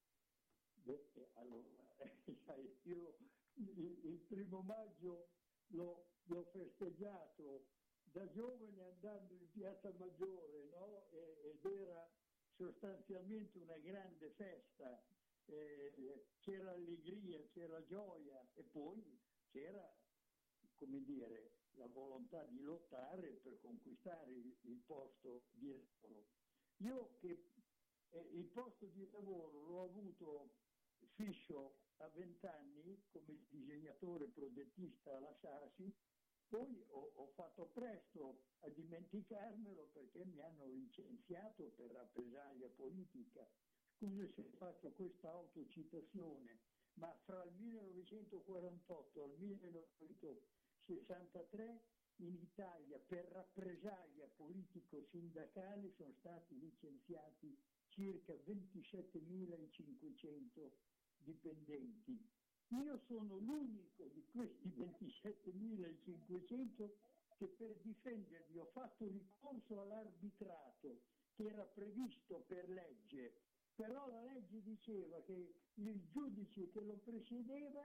[0.75, 1.67] Beh, eh, allora,
[2.83, 3.17] io
[3.55, 5.31] il, il primo maggio
[5.69, 7.65] l'ho, l'ho festeggiato
[8.03, 11.09] da giovane andando in Piazza Maggiore, no?
[11.09, 12.20] E- ed era
[12.61, 15.03] sostanzialmente una grande festa,
[15.45, 19.91] Eh, c'era allegria, c'era gioia e poi c'era,
[20.75, 26.27] come dire, la volontà di lottare per conquistare il, posto di lavoro.
[26.77, 27.49] Io che
[28.11, 30.53] eh, il posto di lavoro l'ho avuto
[31.15, 35.93] fisso a 20 anni come disegnatore progettista alla Sasi,
[36.51, 43.49] poi ho, ho fatto presto a dimenticarmelo perché mi hanno licenziato per rappresaglia politica.
[43.95, 46.59] Scusa se faccio questa autocitazione,
[46.95, 51.83] ma fra il 1948 al 1963
[52.17, 60.69] in Italia per rappresaglia politico-sindacale sono stati licenziati circa 27.500
[61.15, 62.40] dipendenti.
[62.71, 66.89] Io sono l'unico di questi 27.500
[67.37, 71.01] che per difenderli ho fatto ricorso all'arbitrato
[71.33, 73.33] che era previsto per legge,
[73.75, 77.81] però la legge diceva che il giudice che lo presiedeva,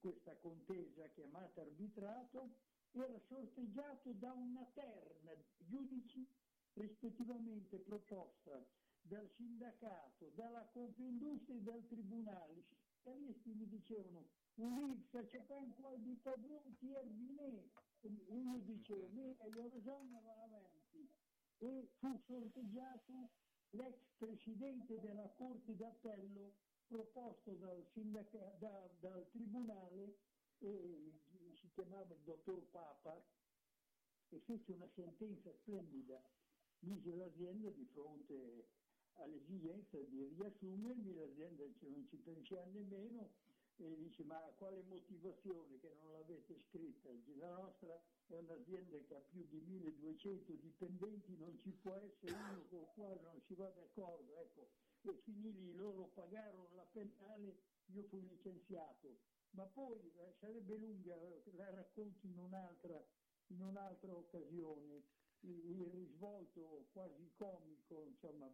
[0.00, 2.56] questa contesa chiamata arbitrato,
[2.92, 6.26] era sorteggiato da una terna di giudici
[6.74, 8.62] rispettivamente proposta
[9.00, 12.64] dal sindacato, dalla Confindustria e dal Tribunale.
[12.98, 17.70] I sindacalisti mi dicevano Ulisse, c'è un po' di tabù, ti erbiné.
[18.00, 21.08] E io dicevo, me, io ragione, va avanti.
[21.58, 23.30] E fu sorteggiato
[23.70, 26.54] l'ex presidente della Corte d'Appello
[26.86, 30.16] proposto dal, sindaca- da- dal Tribunale,
[30.58, 31.12] eh,
[31.60, 33.22] si chiamava il dottor Papa,
[34.30, 36.20] e fece una sentenza splendida,
[36.80, 38.66] mise l'azienda di fronte
[39.18, 43.30] all'esigenza di riassumermi, l'azienda dice non ci pensiamo nemmeno,
[43.80, 47.10] e dice ma quale motivazione che non l'avete scritta?
[47.36, 52.64] La nostra è un'azienda che ha più di 1200 dipendenti, non ci può essere uno
[52.68, 54.68] con il quale non si va d'accordo, ecco,
[55.02, 61.16] e finì lì, loro pagarono la penale, io fui licenziato, ma poi eh, sarebbe lunga,
[61.52, 63.02] la racconto in un'altra,
[63.46, 65.04] in un'altra occasione,
[65.40, 68.52] il, il risvolto quasi comico, insomma,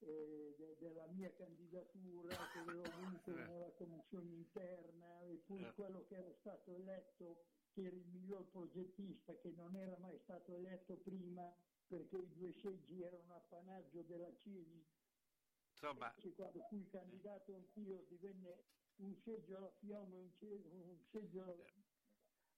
[0.00, 6.14] eh, de- della mia candidatura che avevo avuto nella commissione interna e poi quello che
[6.16, 11.52] era stato eletto che era il miglior progettista che non era mai stato eletto prima
[11.86, 14.92] perché i due seggi erano appannaggio della CIVI
[15.74, 18.64] Insomma, Invece quando fui candidato anch'io divenne
[18.96, 21.64] un seggio alla Fiamma e un, ce- un seggio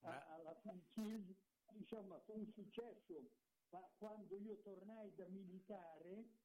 [0.00, 1.36] a- alla FUCIS,
[1.72, 3.30] insomma fu un successo,
[3.70, 6.44] ma quando io tornai da militare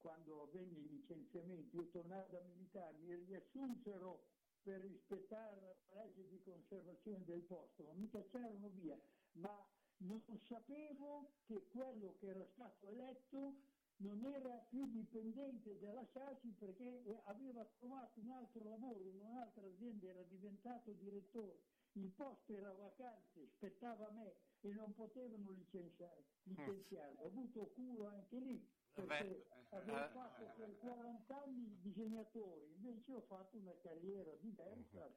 [0.00, 4.26] quando avvenne i licenziamenti, io tornai da militare, mi riassunsero
[4.62, 8.98] per rispettare la legge di conservazione del posto, ma mi cacciarono via,
[9.32, 9.66] ma
[9.98, 17.02] non sapevo che quello che era stato eletto non era più dipendente della Sasi perché
[17.24, 21.60] aveva trovato un altro lavoro in un'altra azienda, era diventato direttore.
[21.92, 27.14] Il posto era vacante, spettava a me e non potevano licenziare, licenziare.
[27.18, 32.64] Ho avuto culo anche lì perché Beh, avevo eh, fatto per 40 anni il disegnatore,
[32.66, 35.08] invece ho fatto una carriera diversa.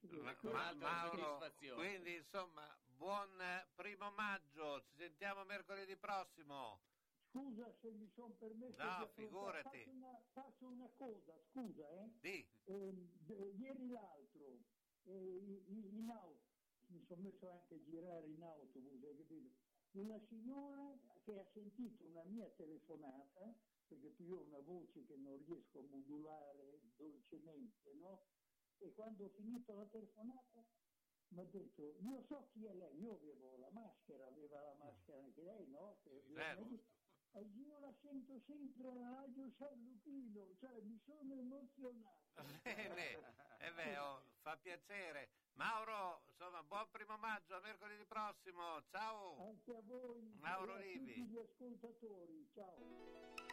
[0.00, 1.38] Ma- Questo- ma- Mauro,
[1.74, 2.66] quindi insomma,
[2.96, 6.78] buon eh, primo maggio, ci sentiamo mercoledì prossimo.
[7.30, 9.68] Scusa se mi sono permesso No, di figurati.
[9.68, 12.08] Faccio una, faccio una cosa, scusa, eh.
[12.20, 12.44] Di.
[12.64, 12.92] Eh,
[13.26, 14.58] d- ieri l'altro,
[15.04, 16.40] eh, in, in auto,
[16.88, 19.54] mi sono messo anche a girare in autobus, hai capito?
[19.92, 23.54] Una signora che ha sentito una mia telefonata,
[23.86, 28.26] perché io ho una voce che non riesco a modulare dolcemente, no?
[28.78, 30.64] E quando ho finito la telefonata
[31.28, 35.22] mi ha detto, io so chi è lei, io avevo la maschera, aveva la maschera
[35.22, 36.00] anche lei, no?
[36.02, 36.98] Che- Certo.
[37.32, 42.18] E io la sento sempre alla radio San Luchino, cioè mi sono emozionato.
[42.62, 43.18] Bene,
[43.58, 45.28] eh beh, oh, fa piacere.
[45.54, 48.82] Mauro, insomma, buon primo maggio, a mercoledì prossimo.
[48.90, 49.36] Ciao.
[49.46, 51.14] Anche a voi Mauro e a Livi.
[51.14, 53.49] tutti gli ascoltatori, ciao.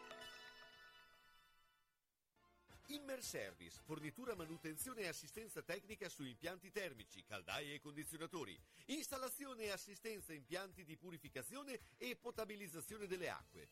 [2.90, 10.32] Immerservice, fornitura, manutenzione e assistenza tecnica su impianti termici, caldaie e condizionatori, installazione e assistenza
[10.32, 13.70] impianti di purificazione e potabilizzazione delle acque.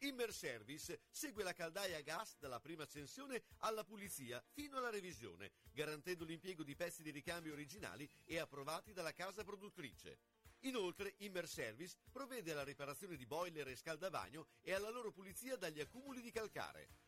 [0.00, 6.26] Immerservice segue la caldaia a gas dalla prima accensione alla pulizia fino alla revisione, garantendo
[6.26, 10.18] l'impiego di pezzi di ricambio originali e approvati dalla casa produttrice.
[10.62, 16.20] Inoltre, Immerservice provvede alla riparazione di boiler e scaldavagno e alla loro pulizia dagli accumuli
[16.20, 17.07] di calcare.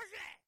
[0.00, 0.40] Cos'è?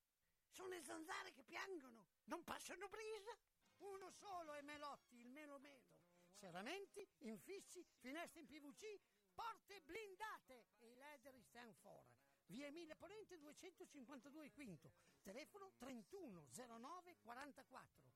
[0.49, 3.37] Sono le zanzare che piangono, non passano brisa.
[3.79, 6.01] Uno solo è Melotti, il Melo Melo.
[6.33, 8.99] Serramenti, infissi, finestre in PVC,
[9.35, 12.05] porte blindate e i leder stand for.
[12.47, 14.93] Via Emilia Ponente 252 Quinto,
[15.23, 18.13] telefono 3109 44.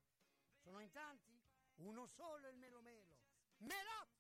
[0.56, 1.38] Sono in tanti?
[1.76, 3.16] Uno solo è il Melo Melo.
[3.58, 4.15] Melotti!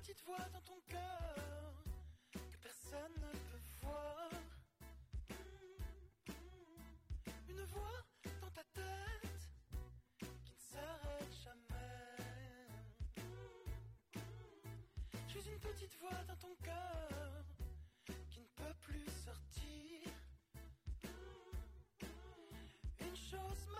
[0.00, 1.74] Petite voix dans ton cœur
[2.32, 4.30] que personne ne peut voir.
[7.48, 8.04] Une voix
[8.40, 9.50] dans ta tête
[10.44, 12.68] qui ne s'arrête jamais.
[15.26, 17.44] Je suis une petite voix dans ton cœur
[18.30, 20.12] qui ne peut plus sortir.
[23.00, 23.77] Une chose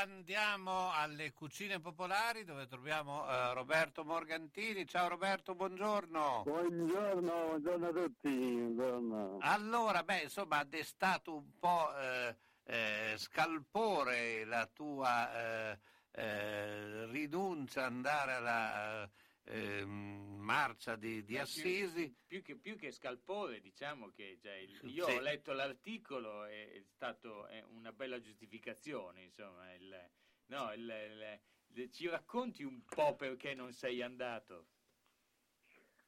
[0.00, 4.86] andiamo alle cucine popolari dove troviamo eh, Roberto Morgantini.
[4.86, 6.42] Ciao Roberto, buongiorno.
[6.44, 8.28] Buongiorno, buongiorno a tutti.
[8.28, 9.38] buongiorno.
[9.40, 15.78] Allora, beh, insomma, ha destato un po' eh, eh, scalpore la tua eh,
[16.12, 22.14] eh, rinuncia ad andare alla eh, ehm, marcia di, di Assisi.
[22.26, 25.12] Più che, più che scalpore, diciamo che cioè, il- io Sì.
[25.16, 29.74] ho letto l'articolo è stato è una bella giustificazione, insomma.
[29.74, 30.10] il-
[30.46, 31.40] no, il- il-
[31.82, 34.68] il- ci racconti un po' perché non sei andato?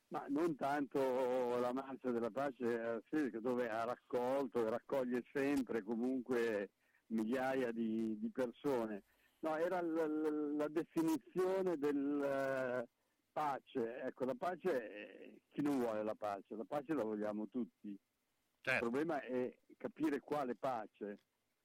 [0.09, 5.85] Ma non tanto la marcia della pace a Assisi, dove ha raccolto e raccoglie sempre
[5.85, 6.71] comunque
[7.09, 9.05] migliaia di, di persone.
[9.41, 12.89] No, era l- l- la definizione del
[13.33, 14.01] pace.
[14.03, 16.57] Ecco, la pace, eh, chi non vuole la pace?
[16.57, 17.89] La pace la vogliamo tutti.
[17.89, 21.19] Il problema è capire quale pace.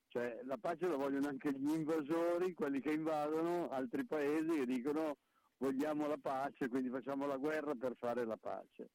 [0.08, 5.18] Cioè, la pace la vogliono anche gli invasori, quelli che invadono altri paesi e dicono
[5.58, 8.90] vogliamo la pace, quindi facciamo la guerra per fare la pace.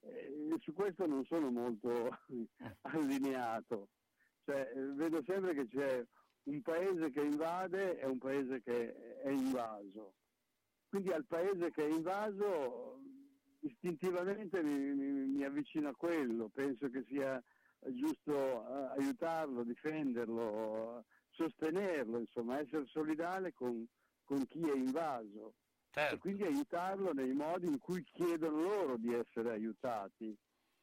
[0.00, 2.10] E su questo non sono molto
[2.82, 3.88] allineato.
[4.44, 6.06] Cioè, eh, vedo sempre che c'è
[6.44, 10.14] un paese che invade e un paese che è invaso.
[10.88, 13.00] Quindi al paese che è invaso
[13.60, 17.42] istintivamente mi, mi- mi avvicino a quello, penso che sia
[17.88, 23.86] giusto eh, aiutarlo, difenderlo, sostenerlo, insomma, essere solidale con,
[24.24, 25.54] con chi è invaso.
[26.14, 30.36] E quindi aiutarlo nei modi in cui chiedono loro di essere aiutati.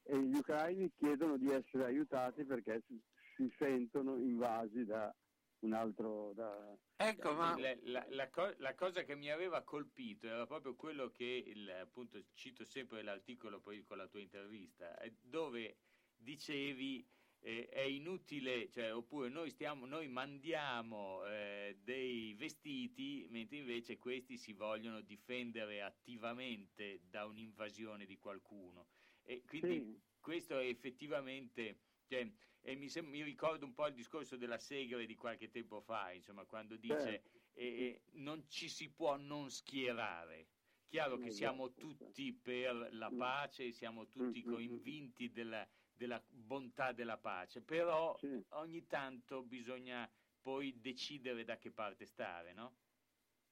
[0.04, 3.00] E gli ucraini chiedono di essere aiutati perché si,
[3.36, 5.14] si sentono invasi da
[5.62, 6.34] un altro...
[6.34, 10.76] Da, Ecco, ma La, la- la co- la cosa che mi aveva colpito era proprio
[10.76, 15.78] quello che, il- appunto, cito sempre l'articolo poi con la tua intervista, dove
[16.16, 17.06] dicevi
[17.42, 24.38] eh, è inutile, cioè, oppure noi, stiamo, noi mandiamo eh, dei vestiti mentre invece questi
[24.38, 28.88] si vogliono difendere attivamente da un'invasione di qualcuno.
[29.22, 30.02] E quindi Sì.
[30.20, 31.82] questo è effettivamente...
[32.08, 32.32] Cioè,
[32.66, 36.12] e mi, sem- mi ricordo un po' il discorso della Segre di qualche tempo fa,
[36.12, 37.40] insomma, quando dice Certo.
[37.54, 40.48] eh, non ci si può non schierare.
[40.88, 41.78] Chiaro che siamo esatto.
[41.78, 43.18] tutti per la Mm.
[43.18, 48.20] pace, siamo tutti Mm, mm, convinti della, della bontà della pace, però
[48.50, 50.12] ogni tanto bisogna
[50.42, 52.80] poi decidere da che parte stare, no?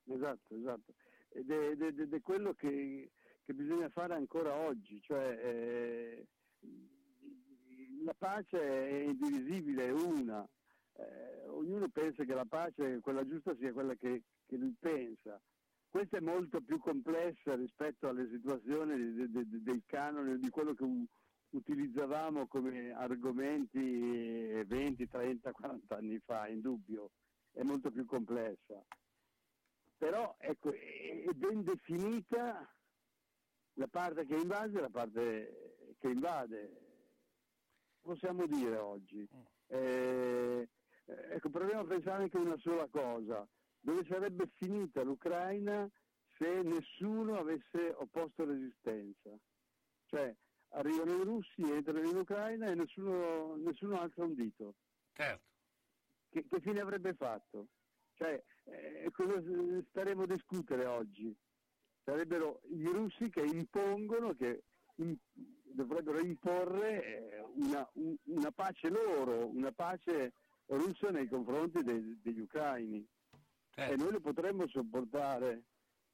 [0.06, 0.94] Esatto, esatto.
[1.30, 3.12] Ed è, ed è- ed è quello che,
[3.44, 6.28] che bisogna fare ancora oggi, cioè eh,
[8.04, 10.48] la pace è indivisibile, è una.
[10.96, 15.42] Eh, ognuno pensa che la pace, quella giusta, sia quella che, che lui pensa.
[15.90, 20.74] Questa è molto più complessa rispetto alle situazioni de- de- de- dei canoni, di quello
[20.74, 20.86] che
[21.52, 27.12] utilizzavamo come argomenti 20, 30, 40 anni fa, indubbio.
[27.52, 28.84] È molto più complessa
[30.04, 32.70] però ecco, è ben definita
[33.76, 36.83] la parte che invade e la parte che invade.
[38.04, 39.26] Possiamo dire oggi.
[39.68, 40.68] Eh,
[41.06, 43.48] ecco, proviamo a pensare anche una sola cosa.
[43.80, 45.90] Dove sarebbe finita l'Ucraina
[46.38, 49.32] se nessuno avesse opposto resistenza?
[50.08, 50.36] Cioè,
[50.70, 54.76] arrivano i russi, entrano in Ucraina e nessuno, nessuno alza un dito.
[55.14, 55.52] certo.
[56.30, 57.68] Che, che fine avrebbe fatto?
[58.16, 59.42] Cioè, eh, cosa
[59.90, 61.34] staremo a discutere oggi?
[62.04, 64.64] Sarebbero i russi che impongono, che
[64.96, 65.18] in-
[65.64, 70.34] dovrebbero imporre eh, una, un- una pace loro, una pace
[70.68, 73.06] russa nei confronti dei- degli ucraini.
[73.76, 75.64] E noi lo potremmo sopportare.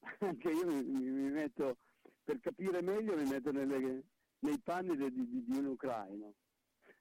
[0.20, 1.78] Anche io mi, mi- metto,
[2.24, 4.04] per capire meglio, mi metto nelle-
[4.40, 6.34] nei panni de- di, di- di un ucraino.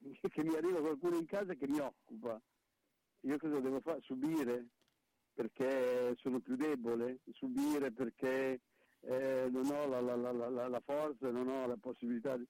[0.28, 2.40] Che mi arriva qualcuno in casa che mi occupa.
[3.22, 4.00] Io cosa devo fare?
[4.02, 4.68] Subire?
[5.38, 8.60] perché sono più debole, subire perché
[9.00, 12.46] eh, non ho la, la- la- la- forza, non ho la possibilità di...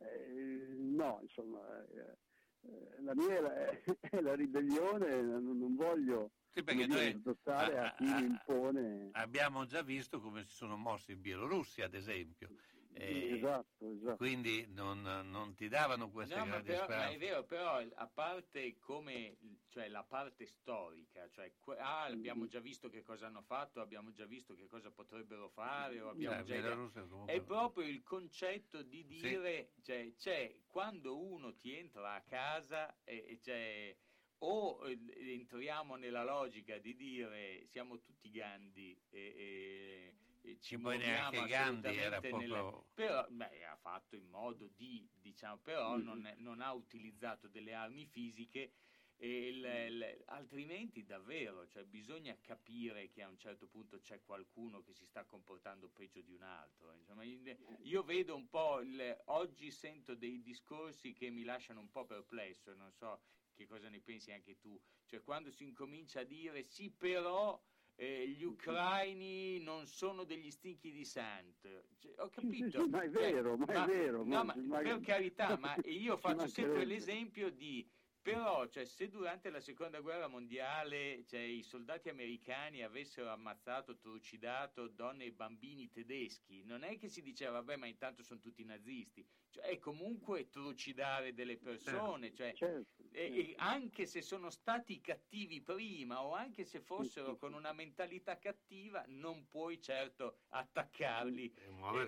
[0.00, 2.16] eh, no, insomma, eh,
[2.62, 3.70] eh, la mia è la,
[4.00, 9.08] è la ribellione, non, non voglio Sì, perché noi- a chi mi impone...
[9.12, 12.48] Abbiamo già visto come si sono mossi in Bielorussia, ad esempio.
[12.92, 14.16] Eh, esatto, esatto.
[14.16, 17.14] Quindi non, non ti davano queste No, ma, grandi però, ma speranze.
[17.14, 19.36] è vero, però a parte come,
[19.68, 24.26] cioè la parte storica, cioè ah, abbiamo già visto che cosa hanno fatto, abbiamo già
[24.26, 28.02] visto che cosa potrebbero fare, o abbiamo Cioè, già idea- Bielorussia comunque- è proprio il
[28.02, 29.28] concetto di Sì.
[29.28, 33.96] dire, cioè, c'è quando uno ti entra a casa e, e c'è
[34.42, 34.98] o eh,
[35.34, 40.14] entriamo nella logica di dire siamo tutti Gandhi e, e- e
[40.60, 44.68] ci poi neanche muoviamo Gandhi era assolutamente nelle- proprio- però beh, ha fatto in modo
[44.68, 46.02] di diciamo però Mm.
[46.02, 48.72] non, non ha utilizzato delle armi fisiche
[49.16, 54.80] e il- il- altrimenti davvero cioè, bisogna capire che a un certo punto c'è qualcuno
[54.82, 59.70] che si sta comportando peggio di un altro insomma, io vedo un po' il- oggi
[59.70, 63.20] sento dei discorsi che mi lasciano un po' perplesso non so
[63.52, 67.62] che cosa ne pensi anche tu cioè quando si incomincia a dire sì però
[68.00, 72.82] eh, gli ucraini non sono degli stinchi di santo Cioè, ho capito.
[72.82, 75.76] Sì, ma è Cioè, vero, ma è vero, no, ma- ma ma- per carità ma
[75.84, 77.86] io Ci faccio sempre l'esempio di
[78.22, 84.88] però cioè, se durante la seconda guerra mondiale cioè, i soldati americani avessero ammazzato, trucidato
[84.88, 89.26] donne e bambini tedeschi, non è che si diceva vabbè ma intanto sono tutti nazisti,
[89.50, 95.62] cioè, è comunque trucidare delle persone, cioè, Certo, e- e anche se sono stati cattivi
[95.62, 101.52] prima o anche se fossero con una mentalità cattiva, non puoi certo attaccarli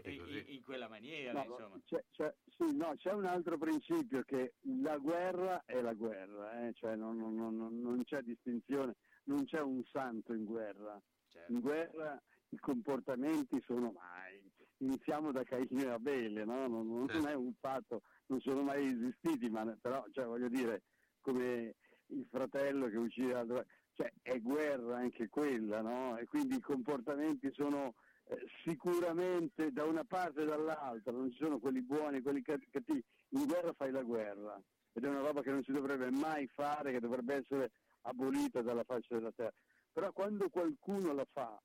[0.04, 1.32] eh, in, in quella maniera.
[1.44, 1.80] No, insomma.
[1.84, 6.72] c'è, c'è- sì, no, c'è un altro principio che la guerra è la guerra, eh,
[6.74, 11.00] cioè non, non- non- non c'è distinzione, non c'è un santo in guerra.
[11.28, 11.52] Certo.
[11.52, 16.66] In guerra i comportamenti sono mai, iniziamo da Caino e Abele, no?
[16.66, 20.82] non, non- non è un fatto, non sono mai esistiti, ma però cioè, voglio dire,
[21.22, 21.74] come
[22.08, 26.18] il fratello che uccide l'altro, cioè è guerra anche quella, no?
[26.18, 27.94] E quindi i comportamenti sono
[28.26, 32.68] eh, sicuramente da una parte e dall'altra, non ci sono quelli buoni e quelli cat-
[32.70, 33.02] cattivi.
[33.30, 34.60] In guerra fai la guerra
[34.92, 37.70] ed è una roba che non si dovrebbe mai fare, che dovrebbe essere
[38.02, 39.52] abolita dalla faccia della terra.
[39.92, 41.62] Però quando qualcuno la fa,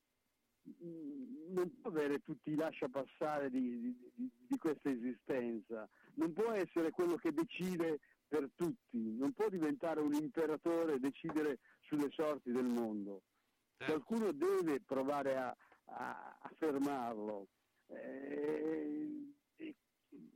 [0.69, 6.33] mm, non può avere tutti i lascia passare di, di- di- di questa esistenza, non
[6.33, 12.09] può essere quello che decide per tutti, non può diventare un imperatore e decidere sulle
[12.11, 13.21] sorti del mondo.
[13.77, 15.55] Qualcuno deve provare a,
[15.85, 17.47] a- a fermarlo.
[17.87, 19.75] Eh, e,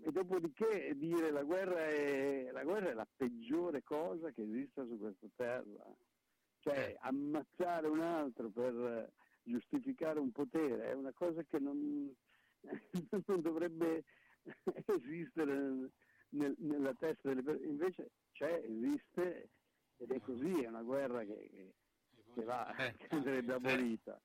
[0.04, 4.98] e dopodiché dire la guerra, è, la guerra è la peggiore cosa che esista su
[4.98, 5.84] questa terra.
[6.60, 9.12] Cioè ammazzare un altro per
[9.44, 12.14] giustificare un potere è una cosa che non,
[13.26, 14.04] non dovrebbe
[14.86, 15.90] esistere
[16.32, 17.68] nel- nel- nella testa delle persone.
[17.70, 19.50] Invece c'è, esiste
[19.98, 21.74] ed è così, è una guerra che, che-
[22.34, 24.20] che va, che andrebbe abolita.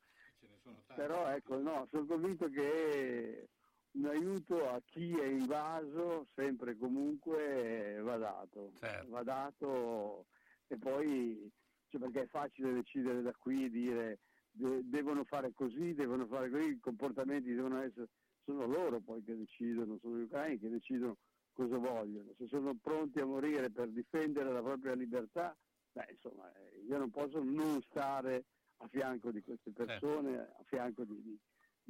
[0.94, 3.48] Però ecco, no, sono convinto che
[3.92, 8.72] un aiuto a chi è invaso sempre e comunque va dato.
[9.08, 10.26] Va dato
[10.68, 11.50] e poi,
[11.88, 14.18] cioè, perché è facile decidere da qui, dire
[14.50, 18.08] de- devono fare così, devono fare così, i comportamenti devono essere,
[18.44, 21.16] sono loro poi che decidono, sono gli ucraini che decidono
[21.56, 22.32] cosa vogliono.
[22.36, 25.56] Se sono pronti a morire per difendere la propria libertà,
[25.92, 28.44] beh, insomma, eh, io non posso non stare
[28.76, 31.40] a fianco di queste persone, a fianco di, di-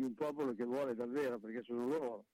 [0.04, 2.26] un popolo che vuole davvero, perché sono loro.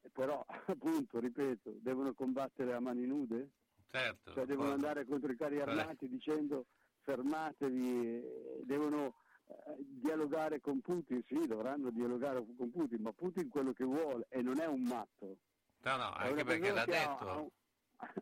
[0.00, 3.50] E però, appunto, ripeto, devono combattere a mani nude?
[3.90, 4.32] Certo.
[4.32, 6.64] Cioè devono poi- andare contro i carri armati dicendo
[7.00, 9.14] fermatevi, devono
[9.48, 14.40] eh, dialogare con Putin, sì, dovranno dialogare con Putin, ma Putin quello che vuole e
[14.40, 15.36] non è un matto.
[15.84, 17.28] No, no, anche perché l'ha ha- detto.
[17.28, 17.50] ha un-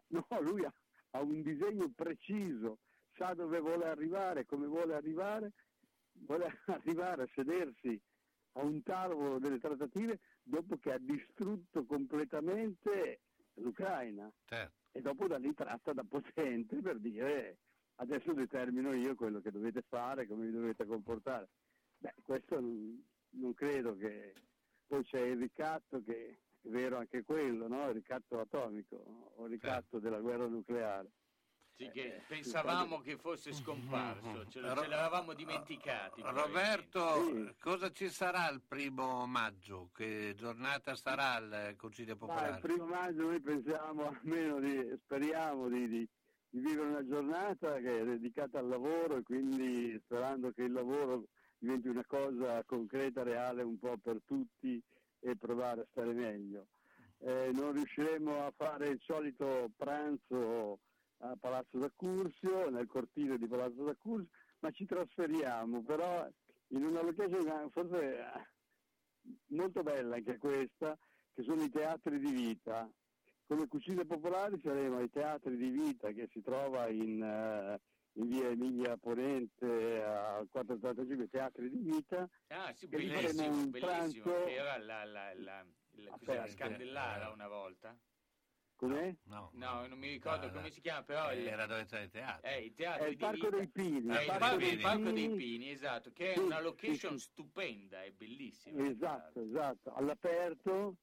[0.09, 0.73] no, lui ha,
[1.11, 2.79] ha un disegno preciso,
[3.17, 5.53] sa dove vuole arrivare, come vuole arrivare,
[6.13, 8.01] vuole arrivare a sedersi
[8.55, 13.21] a un tavolo delle trattative dopo che ha distrutto completamente
[13.55, 14.75] l'Ucraina Certo.
[14.91, 17.59] e dopo da lì tratta da potente per dire
[17.97, 21.49] adesso determino io quello che dovete fare, come vi dovete comportare.
[21.99, 24.33] Beh, questo non, non credo che...
[24.87, 27.89] Poi c'è il ricatto che è vero anche quello, no?
[27.89, 28.97] il ricatto atomico
[29.37, 31.11] o il ricatto della guerra nucleare.
[31.77, 36.21] Sì, che pensavamo che fosse scomparso, ce, lo- ce l'eravamo dimenticati.
[36.23, 39.89] Roberto, cosa ci sarà il primo maggio?
[39.95, 42.61] Che giornata sarà il Consiglio Ma il Popolare?
[42.61, 46.09] primo maggio noi pensiamo almeno di, speriamo di, di-
[46.51, 51.29] di vivere una giornata che è dedicata al lavoro e quindi sperando che il lavoro
[51.57, 54.83] diventi una cosa concreta, reale un po' per tutti
[55.21, 56.67] e provare a stare meglio.
[57.19, 60.81] Eh, non riusciremo a fare il solito pranzo
[61.19, 64.29] a Palazzo d'Accursio, nel cortile di Palazzo d'Accursio,
[64.61, 66.27] ma ci trasferiamo, però
[66.69, 68.49] in una location forse eh,
[69.49, 70.97] molto bella anche questa,
[71.35, 72.91] che sono i teatri di vita.
[73.47, 77.81] Come cucine popolari saremo ai teatri di vita che si trova in, eh,
[78.15, 82.29] in via Emilia Ponente al 485 Teatri di Vita.
[82.49, 83.71] Ah, sì, bellissimo, bellissimo.
[83.87, 86.51] pranzo Era la, la, la, la, Aperto.
[86.53, 87.33] Scandellara Eh.
[87.33, 87.97] una volta.
[88.77, 89.15] Com'è?
[89.25, 90.59] No, No, non mi ricordo No, no.
[90.59, 91.33] come si chiama, però...
[91.35, 92.49] il- era dove c'era il teatro.
[92.49, 93.57] Eh, il teatro È il di Parco vita.
[93.59, 94.17] dei Pini.
[94.17, 95.71] Eh, il, parco, dei Parco dei Pini.
[95.71, 97.25] Esatto, che è Sì, una sì, location sì.
[97.27, 98.89] stupenda, è bellissima.
[98.89, 99.93] Esatto, esatto.
[99.93, 100.97] All'aperto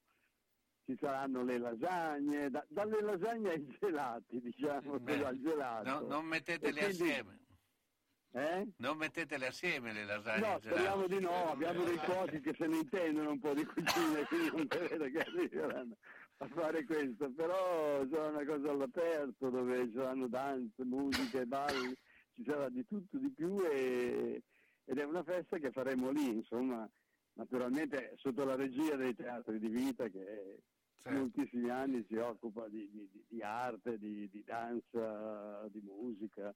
[0.88, 5.90] ci saranno le lasagne, da- dalle lasagne ai gelati, diciamo, Beh, al gelato.
[5.90, 7.40] no, non mettetele quindi- assieme.
[8.32, 8.68] Eh?
[8.78, 12.78] Non mettetele assieme le lasagne No, speriamo di no, abbiamo dei cosi che se ne
[12.78, 15.96] intendono un po' di cucina, quindi non credo che arriveranno
[16.38, 21.98] a fare questo, però sarà una cosa all'aperto dove ci saranno danze, musiche, balli,
[22.34, 24.42] ci sarà di tutto, di più e-
[24.86, 26.88] ed è una festa che faremo lì, insomma,
[27.34, 30.60] naturalmente sotto la regia dei teatri di vita che
[31.02, 31.20] Certo.
[31.20, 36.54] moltissimi anni si occupa di, di- di- arte, di, di danza, di musica.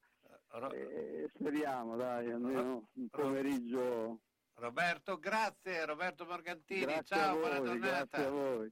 [0.50, 4.20] Ro- E speriamo, dai, almeno un pomeriggio.
[4.56, 5.86] Roberto, grazie.
[5.86, 8.06] Roberto Morgantini, Grazie ciao, a buona voi, giornata.
[8.18, 8.72] grazie a voi.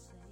[0.00, 0.29] Say.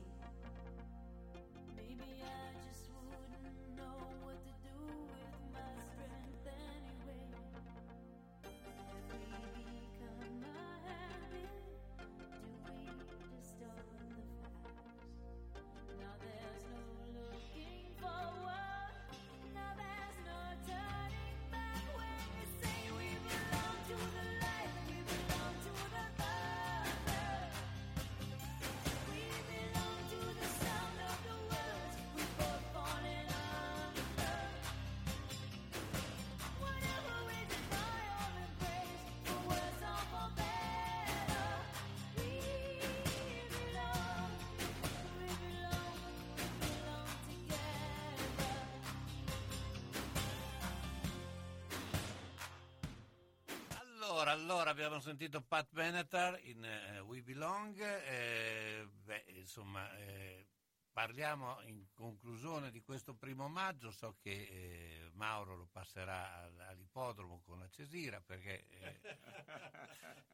[54.18, 60.44] Allora, allora abbiamo sentito Pat Benatar in eh, We Belong, eh, beh, insomma, eh,
[60.90, 67.40] parliamo in conclusione di questo primo maggio, so che eh, Mauro lo passerà al- all'ippodromo
[67.44, 69.00] con la Cesira perché eh,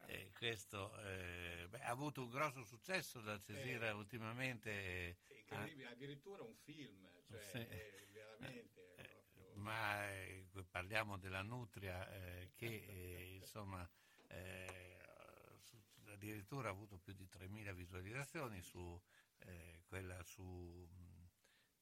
[0.06, 5.18] eh, questo eh, beh, ha avuto un grosso successo la Cesira ultimamente.
[5.28, 7.66] incredibile, addirittura un film, cioè Sì.
[8.12, 8.73] veramente
[9.64, 13.88] ma eh, parliamo della nutria eh, che eh, insomma
[14.28, 15.00] eh,
[15.60, 19.00] su- addirittura ha avuto più di 3.000 visualizzazioni su
[19.38, 21.28] eh, quella su, mh,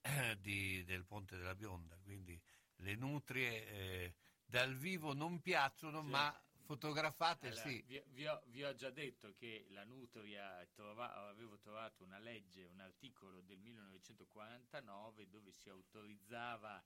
[0.41, 2.41] di- del Ponte della Bionda quindi
[2.77, 4.15] le nutrie eh,
[4.45, 6.09] dal vivo non piacciono Sì.
[6.11, 11.13] ma fotografate Allora, sì vi, vi ho, vi ho già detto che la Nutria trova-
[11.29, 16.83] avevo trovato una legge, un articolo del 1949 dove si autorizzava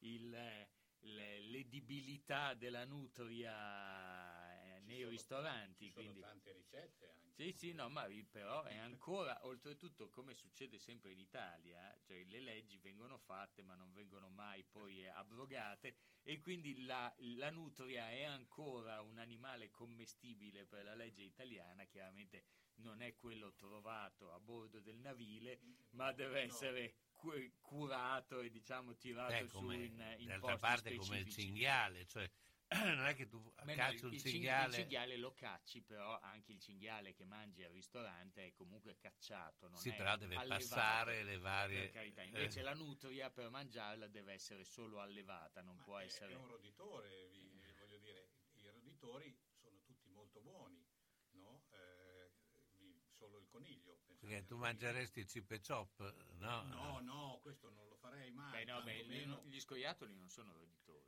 [0.00, 4.47] il, le- l'edibilità della nutria
[4.88, 5.84] nei sono- ristoranti.
[5.86, 7.26] ci sono quindi- tante ricette anche.
[7.38, 12.24] Sì, sì, no, ma vi- però è ancora, oltretutto, come succede sempre in Italia, cioè
[12.24, 15.94] le leggi vengono fatte ma non vengono mai poi abrogate
[16.24, 22.44] e quindi la, la nutria è ancora un animale commestibile per la legge italiana, chiaramente
[22.78, 25.60] non è quello trovato a bordo del navile,
[25.90, 26.52] ma deve no.
[26.52, 31.28] essere cu- curato e diciamo tirato Eh, su come- in, in d'altra parte come il
[31.30, 32.28] cinghiale cioè
[32.70, 35.32] non è che tu Beh, no, cacci il, un il cing- cinghiale il cinghiale lo
[35.34, 39.68] cacci, però anche il cinghiale che mangi al ristorante è comunque cacciato.
[39.68, 42.22] Non Sì, è però deve allevato, passare le varie- Per carità.
[42.22, 42.62] Invece eh.
[42.62, 46.32] la nutria per mangiarla deve essere solo allevata, non può È- essere.
[46.32, 50.84] È un roditore, vi- voglio dire, i roditori sono tutti molto buoni,
[51.32, 51.64] no?
[51.70, 52.30] Eh,
[52.76, 53.96] vi- solo il coniglio.
[54.18, 55.98] perché tu mangeresti chip e chop
[56.38, 56.62] no?
[56.64, 58.50] No, no, questo non lo farei mai.
[58.50, 61.06] Beh, no, beh, tantomeno- gli, gli scoiattoli non sono roditori,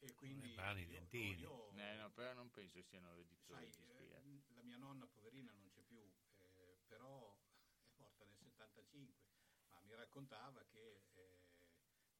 [0.00, 1.40] E, quindi pani, io- dentini.
[1.40, 5.68] io- Eh, no, però non penso siano roditori Sai, eh, la mia nonna poverina non
[5.70, 6.00] c'è più,
[6.38, 7.36] eh, però
[7.86, 9.24] è morta nel 75,
[9.68, 11.40] ma mi raccontava che eh,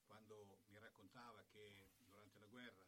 [0.04, 2.86] quando mi raccontava che durante la guerra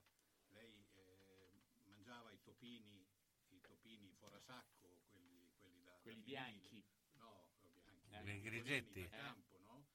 [0.49, 1.53] lei eh,
[1.85, 3.07] mangiava i topini,
[3.49, 6.85] i topini forasacco, quelli, quelli da Quelli da bianchi.
[7.15, 8.09] No, bianchi.
[8.11, 8.23] Eh.
[8.23, 9.03] quelli grigetti.
[9.03, 9.87] da campo, no?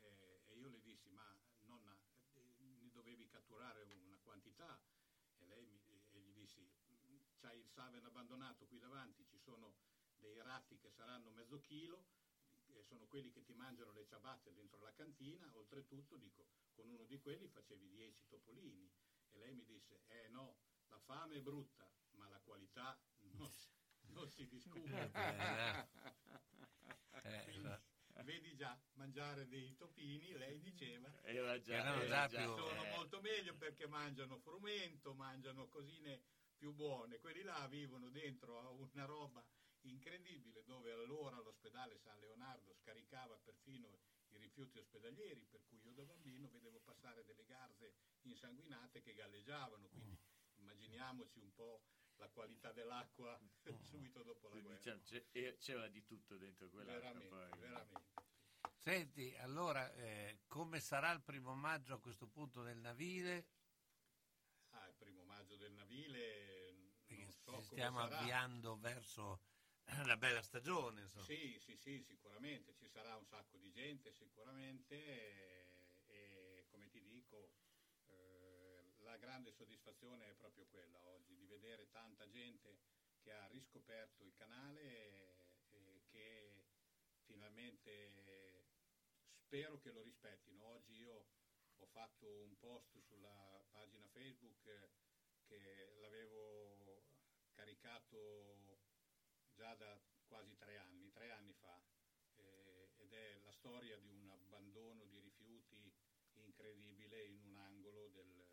[0.00, 1.96] Eh, e io le dissi, ma nonna,
[2.34, 3.84] eh, ne dovevi catturare
[4.62, 4.80] quantità?
[5.38, 5.80] E lei mi,
[6.10, 6.68] e gli dissi,
[7.40, 9.74] c'hai il Saven abbandonato qui davanti, ci sono
[10.18, 12.06] dei ratti che saranno mezzo chilo,
[12.66, 17.04] e sono quelli che ti mangiano le ciabatte dentro la cantina, oltretutto dico, con uno
[17.04, 18.88] di quelli facevi 10 topolini.
[19.30, 20.58] E lei mi disse, eh no,
[20.88, 23.70] la fame è brutta, ma la qualità non, si-
[24.12, 24.88] non si discute.
[24.90, 25.88] Eh, beh,
[27.22, 27.91] eh, Quindi.
[28.22, 32.90] Vedi già, mangiare dei topini, lei diceva, Era già- Erano era già sono eh.
[32.90, 36.20] molto meglio perché mangiano frumento, mangiano cosine
[36.56, 37.18] più buone.
[37.18, 39.44] Quelli là vivono dentro a una roba
[39.80, 43.98] incredibile dove allora l'ospedale San Leonardo scaricava perfino
[44.28, 49.88] i rifiuti ospedalieri, per cui io da bambino vedevo passare delle garze insanguinate che galleggiavano,
[49.88, 50.16] quindi
[50.56, 51.82] immaginiamoci un po'
[52.22, 53.38] la qualità dell'acqua
[53.90, 54.76] subito dopo la guerra.
[54.76, 58.10] diciamo, c'è- e- c'era di tutto dentro quella Veramente, veramente.
[58.78, 63.46] Senti, allora, eh, come sarà il primo maggio a questo punto del Navile?
[64.70, 66.72] Ah, il primo maggio del Navile,
[67.08, 68.18] non so Ci come stiamo sarà.
[68.18, 69.40] avviando verso
[70.06, 71.24] la bella stagione, insomma.
[71.24, 77.00] Sì, sì, sì, sicuramente ci sarà un sacco di gente, sicuramente, e, e come ti
[77.02, 77.52] dico,
[78.06, 82.78] eh, la grande soddisfazione è proprio quella oggi, di vedere tanta gente
[83.20, 86.64] che ha riscoperto il canale e, e che
[87.26, 88.70] finalmente
[89.34, 90.64] spero che lo rispettino.
[90.64, 91.26] Oggi io
[91.76, 94.90] ho fatto un post sulla pagina Facebook eh,
[95.44, 97.04] che l'avevo
[97.52, 98.80] caricato
[99.52, 101.78] già da quasi tre anni, tre anni fa,
[102.36, 105.92] eh, ed è la storia di un abbandono di rifiuti
[106.32, 108.51] incredibile in un angolo del,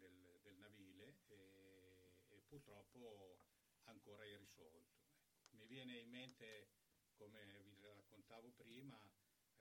[0.00, 3.38] del- del navile e, e purtroppo
[3.84, 4.98] ancora irrisolto.
[5.50, 6.68] Mi viene in mente,
[7.14, 8.98] come vi raccontavo prima,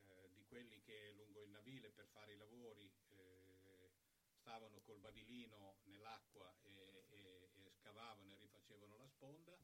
[0.05, 3.91] eh, di quelli che lungo il navile per fare i lavori eh,
[4.39, 9.59] stavano col badilino nell'acqua e, e- e scavavano e rifacevano la sponda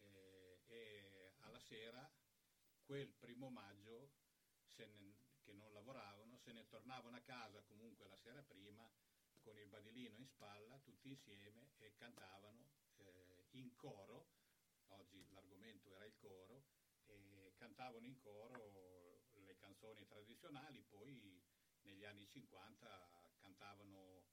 [0.00, 2.10] eh, e alla sera,
[2.84, 4.10] quel primo maggio,
[4.76, 8.88] ne- che non lavoravano, se ne tornavano a casa comunque la sera prima
[9.46, 12.66] con il badilino in spalla, tutti insieme e cantavano
[12.96, 14.26] eh, in coro,
[14.88, 16.64] oggi l'argomento era il coro,
[17.04, 21.40] e cantavano in coro le canzoni tradizionali, poi
[21.82, 24.24] negli anni 50 cantavano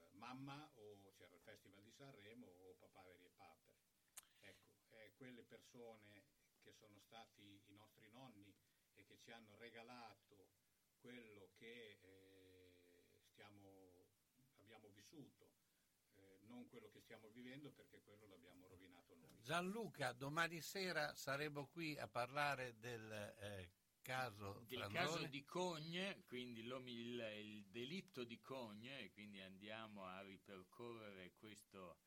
[0.00, 3.80] eh, Mamma o c'era il Festival di Sanremo o Papaveri e Papere.
[4.40, 6.26] Ecco, eh, quelle persone
[6.60, 8.54] che sono stati i nostri nonni
[8.92, 10.50] e che ci hanno regalato
[11.00, 12.28] quello che eh,
[13.32, 13.87] stiamo,
[14.68, 15.50] abbiamo vissuto,
[16.16, 19.42] eh, non quello che stiamo vivendo perché quello l'abbiamo rovinato noi.
[19.42, 23.70] Gianluca, domani sera saremo qui a parlare del eh,
[24.02, 30.20] caso del caso di Cogne, quindi il, il delitto di Cogne, e quindi andiamo a
[30.20, 31.98] ripercorrere questo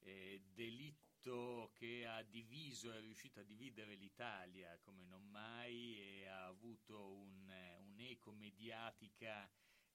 [0.00, 6.46] eh, delitto che ha diviso, è riuscito a dividere l'Italia come non mai e ha
[6.46, 9.50] avuto un, eh, un'eco mediatica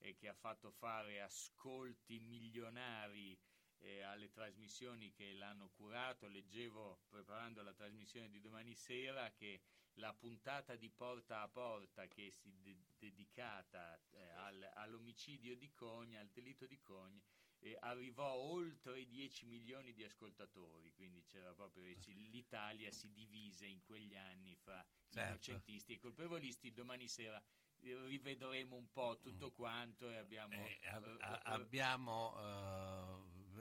[0.05, 3.37] eh, che ha fatto fare ascolti milionari
[3.79, 6.27] eh, alle trasmissioni che l'hanno curato.
[6.27, 9.61] Leggevo preparando la trasmissione di domani sera che
[9.95, 16.19] la puntata di Porta a Porta che si è dedicata eh, al- all'omicidio di Cogna,
[16.19, 17.21] al delitto di Cogna,
[17.59, 24.15] eh, arrivò oltre 10 milioni di ascoltatori, quindi c'era proprio l'Italia si divise in quegli
[24.15, 25.29] anni fra Certo.
[25.29, 26.73] innocentisti e colpevolisti.
[26.73, 27.41] Domani sera
[27.81, 32.35] rivedremo un po' tutto quanto e abbiamo Eh, a- eh, a- eh, abbiamo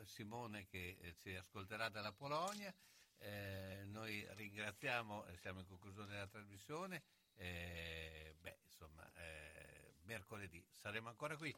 [0.01, 2.75] eh, Simone che eh, ci ascolterà dalla Polonia,
[3.19, 7.03] eh, noi ringraziamo, siamo in conclusione della trasmissione,
[7.35, 9.11] eh, beh, insomma,
[10.03, 11.55] mercoledì saremo ancora qui.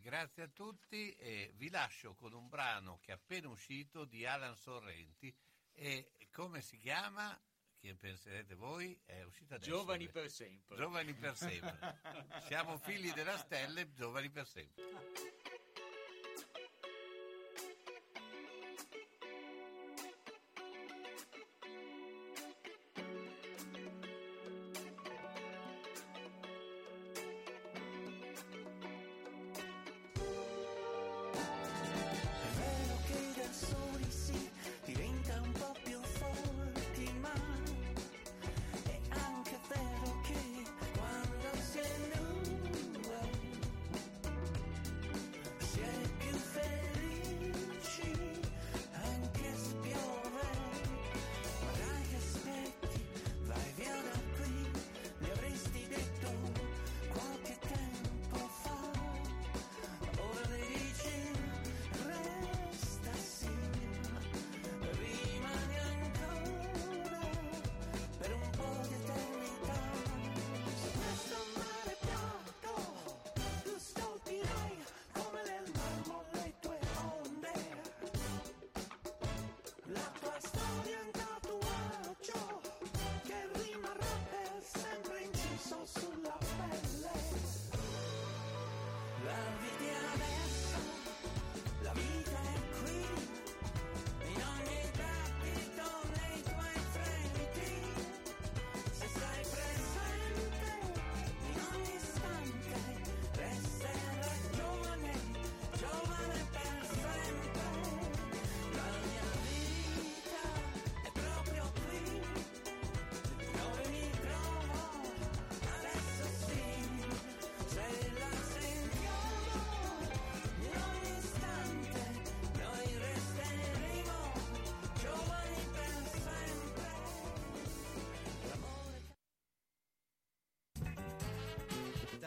[0.00, 4.54] Grazie a tutti e vi lascio con un brano che è appena uscito di Alan
[4.54, 5.34] Sorrenti
[5.72, 7.36] e come si chiama?
[7.80, 8.94] Che penserete voi?
[9.06, 9.70] È uscita adesso.
[9.70, 10.76] Giovani per sempre.
[10.76, 11.98] Giovani per sempre.
[12.46, 15.39] Siamo figli della stelle, giovani per sempre.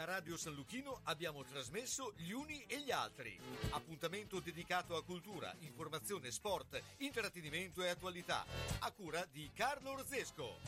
[0.04, 3.40] Radio San Luchino abbiamo trasmesso Gli Uni e gli Altri.
[3.70, 8.44] Appuntamento dedicato a cultura, informazione, sport, intrattenimento e attualità.
[8.80, 10.58] A cura di Carlo Orzesco.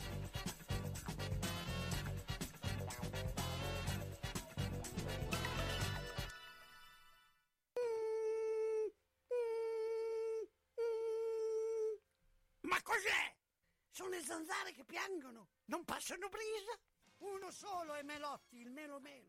[12.61, 13.35] Ma cos'è?
[13.91, 16.79] Sono le zanzare che piangono, non passano brisa.
[17.19, 19.26] Uno solo è Melotti, il Melo Melo.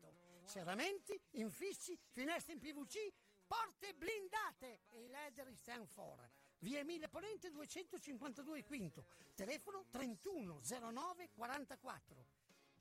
[0.49, 3.13] Serramenti, infissi, finestre in PVC,
[3.45, 6.27] porte blindate e i leder stand for.
[6.61, 9.05] Via Emile Ponente 252 Quinto,
[9.35, 12.25] telefono 3109 44.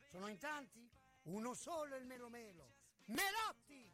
[0.00, 0.88] Sono in tanti?
[1.24, 2.72] Uno solo è il Melo Melo.
[3.04, 3.92] Melotti!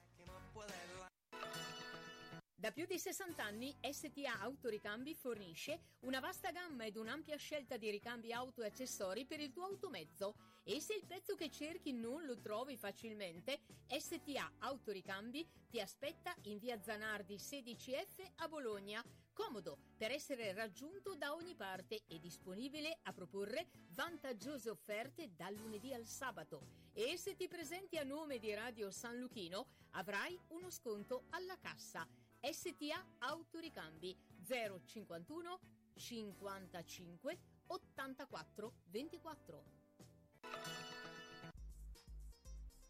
[2.55, 7.91] Da più di 60 anni STA Autoricambi fornisce una vasta gamma ed un'ampia scelta di
[7.91, 12.25] ricambi auto e accessori per il tuo automezzo e se il pezzo che cerchi non
[12.25, 20.11] lo trovi facilmente, STA Autoricambi ti aspetta in via Zanardi 16F a Bologna, comodo per
[20.11, 26.83] essere raggiunto da ogni parte e disponibile a proporre vantaggiose offerte dal lunedì al sabato.
[26.95, 32.09] E se ti presenti a nome di Radio San Luchino avrai uno sconto alla cassa.
[32.41, 34.17] STA Autoricambi
[34.47, 35.61] 051
[35.95, 39.84] 55 84 24.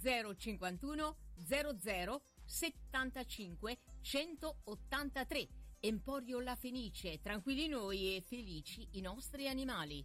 [0.00, 1.16] 051
[1.46, 5.48] 00 75 183.
[5.80, 10.04] Emporio La Fenice, tranquilli noi e felici i nostri animali.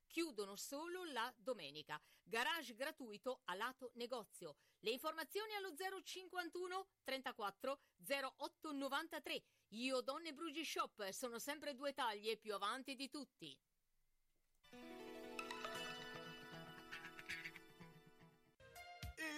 [0.11, 1.97] Chiudono solo la domenica.
[2.21, 4.57] Garage gratuito a lato negozio.
[4.79, 7.79] Le informazioni allo 051 34
[8.35, 9.43] 08 93.
[9.69, 13.57] Io Donne Brugi Shop sono sempre due taglie più avanti di tutti.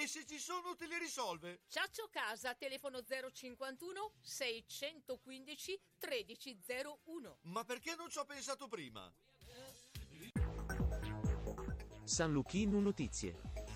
[0.00, 1.62] e se ci sono te li risolve.
[1.68, 7.38] Ciaccio Casa, telefono 051 615 1301.
[7.42, 9.12] Ma perché non ci ho pensato prima?
[12.04, 13.67] San Luchino Notizie.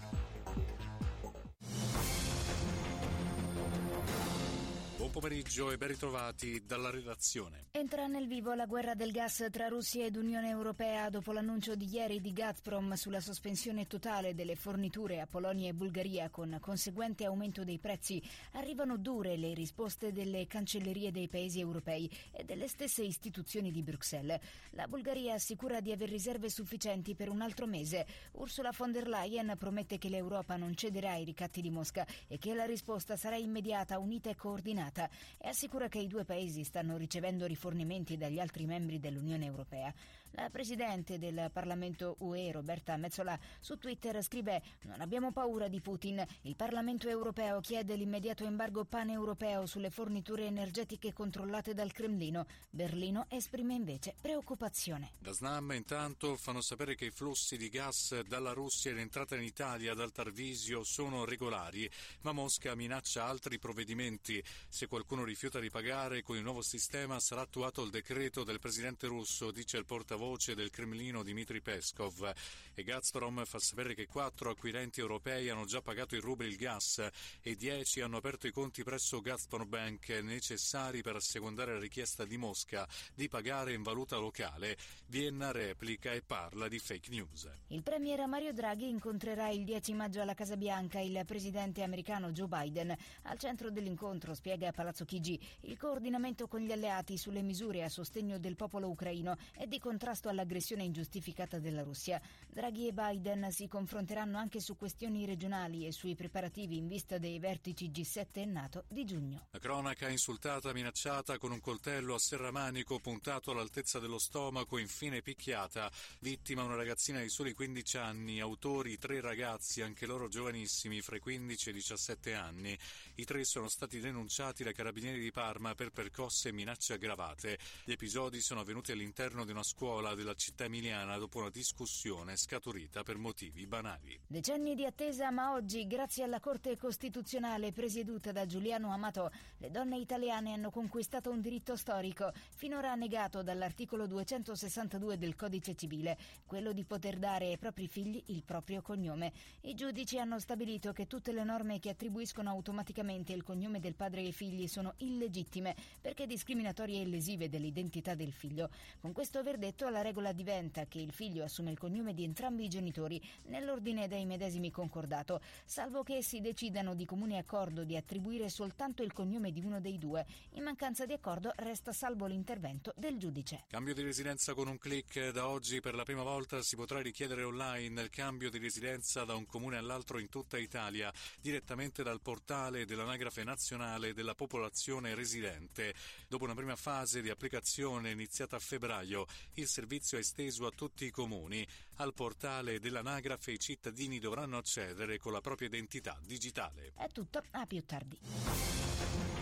[5.12, 7.66] Pomeriggio e ben ritrovati dalla redazione.
[7.72, 11.86] Entra nel vivo la guerra del gas tra Russia ed Unione Europea dopo l'annuncio di
[11.88, 17.62] ieri di Gazprom sulla sospensione totale delle forniture a Polonia e Bulgaria con conseguente aumento
[17.62, 18.22] dei prezzi.
[18.52, 24.40] Arrivano dure le risposte delle cancellerie dei paesi europei e delle stesse istituzioni di Bruxelles.
[24.70, 28.06] La Bulgaria assicura di aver riserve sufficienti per un altro mese.
[28.32, 32.54] Ursula von der Leyen promette che l'Europa non cederà ai ricatti di Mosca e che
[32.54, 35.01] la risposta sarà immediata, unita e coordinata
[35.38, 39.92] e assicura che i due paesi stanno ricevendo rifornimenti dagli altri membri dell'Unione Europea.
[40.34, 46.24] La Presidente del Parlamento UE, Roberta Mezzola, su Twitter scrive Non abbiamo paura di Putin.
[46.42, 52.46] Il Parlamento europeo chiede l'immediato embargo paneuropeo sulle forniture energetiche controllate dal Cremlino.
[52.70, 55.12] Berlino esprime invece preoccupazione.
[55.18, 59.42] Da SNAM intanto fanno sapere che i flussi di gas dalla Russia in entrata in
[59.42, 61.88] Italia dal Tarvisio sono regolari,
[62.22, 64.42] ma Mosca minaccia altri provvedimenti.
[64.66, 69.06] Se qualcuno rifiuta di pagare, con il nuovo sistema sarà attuato il decreto del presidente
[69.06, 72.32] russo, dice il portavoce portavoce del Cremlino Dmitry Peskov
[72.74, 77.04] e Gazprom fa sapere che quattro acquirenti europei hanno già pagato in rubli il gas
[77.40, 82.36] e dieci hanno aperto i conti presso Gazprom Bank necessari per assecondare la richiesta di
[82.36, 84.76] Mosca di pagare in valuta locale.
[85.06, 87.50] Vienna replica e parla di fake news.
[87.68, 92.46] Il premier Mario Draghi incontrerà il 10 maggio alla Casa Bianca il presidente americano Joe
[92.46, 92.94] Biden.
[93.22, 97.88] Al centro dell'incontro, spiega a Palazzo Chigi, il coordinamento con gli alleati sulle misure a
[97.88, 102.20] sostegno del popolo ucraino e di contrasto all'aggressione ingiustificata della Russia.
[102.48, 107.38] Draghi e Biden si confronteranno anche su questioni regionali e sui preparativi in vista dei
[107.38, 109.46] vertici G7 e NATO di giugno.
[109.50, 115.90] La cronaca insultata, minacciata con un coltello a serramanico puntato all'altezza dello stomaco, infine picchiata.
[116.18, 121.20] Vittima una ragazzina di soli 15 anni, autori tre ragazzi, anche loro giovanissimi, fra i
[121.20, 122.78] 15 e i 17 anni.
[123.14, 127.58] I tre sono stati denunciati dai carabinieri di Parma per percosse e minacce aggravate.
[127.84, 133.04] Gli episodi sono avvenuti all'interno di una scuola della città emiliana dopo una discussione scaturita
[133.04, 134.20] per motivi banali.
[134.26, 139.98] Decenni di attesa, ma oggi, grazie alla Corte Costituzionale presieduta da Giuliano Amato, le donne
[139.98, 146.84] italiane hanno conquistato un diritto storico, finora negato dall'articolo 262 del Codice Civile, quello di
[146.84, 149.32] poter dare ai propri figli il proprio cognome.
[149.62, 154.22] I giudici hanno stabilito che tutte le norme che attribuiscono automaticamente il cognome del padre
[154.22, 158.68] ai figli sono illegittime perché discriminatorie e lesive dell'identità del figlio.
[159.00, 162.68] Con questo verdetto la regola diventa che il figlio assume il cognome di entrambi i
[162.68, 169.02] genitori nell'ordine dei medesimi concordato, salvo che essi decidano di comune accordo di attribuire soltanto
[169.04, 170.26] il cognome di uno dei due.
[170.54, 173.64] In mancanza di accordo resta salvo l'intervento del giudice.
[173.68, 175.30] Cambio di residenza con un clic.
[175.30, 179.34] Da oggi per la prima volta si potrà richiedere online il cambio di residenza da
[179.34, 185.94] un comune all'altro in tutta Italia, direttamente dal portale dell'Anagrafe Nazionale della Popolazione Residente.
[186.26, 191.10] Dopo una prima fase di applicazione iniziata a febbraio, il servizio esteso a tutti i
[191.10, 191.66] comuni.
[191.96, 196.92] Al portale dell'Anagrafe i cittadini dovranno accedere con la propria identità digitale.
[196.94, 199.41] È tutto, a più tardi.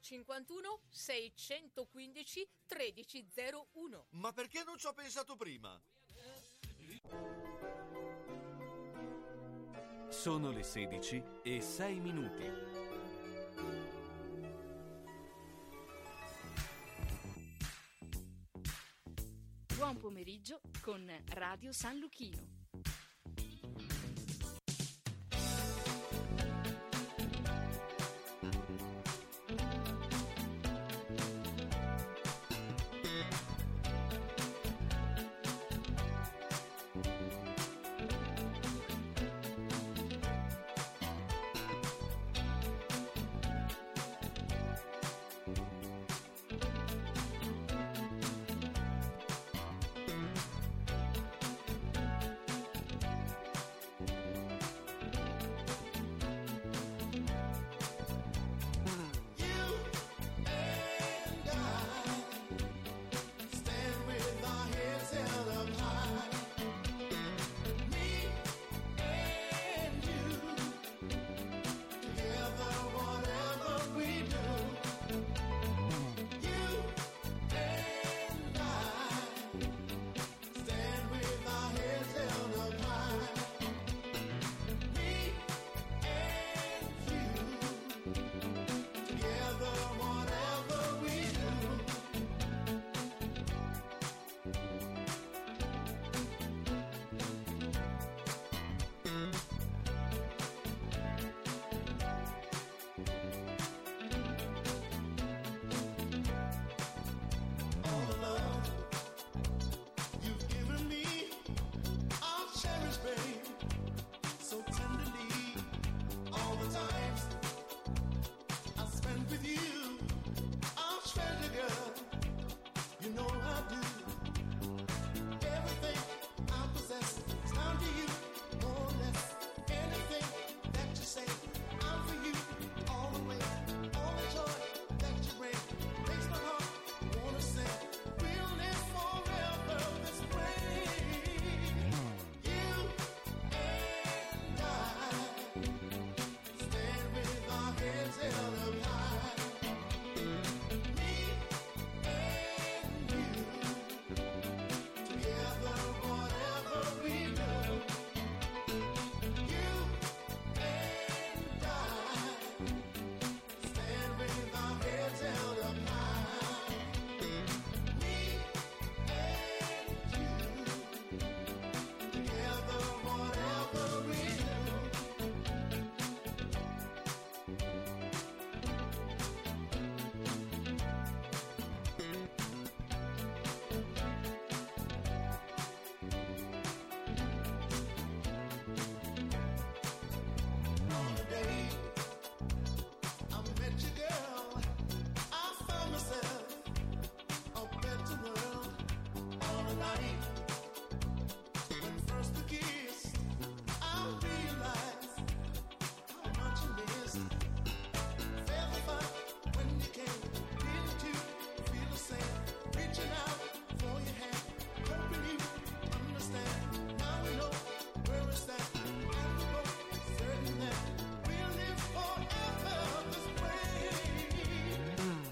[0.00, 4.06] 051 615 1301.
[4.10, 5.80] Ma perché non ci ho pensato prima?
[10.08, 12.50] Sono le 16 e 6 minuti.
[19.74, 22.61] Buon pomeriggio con Radio San Luchino.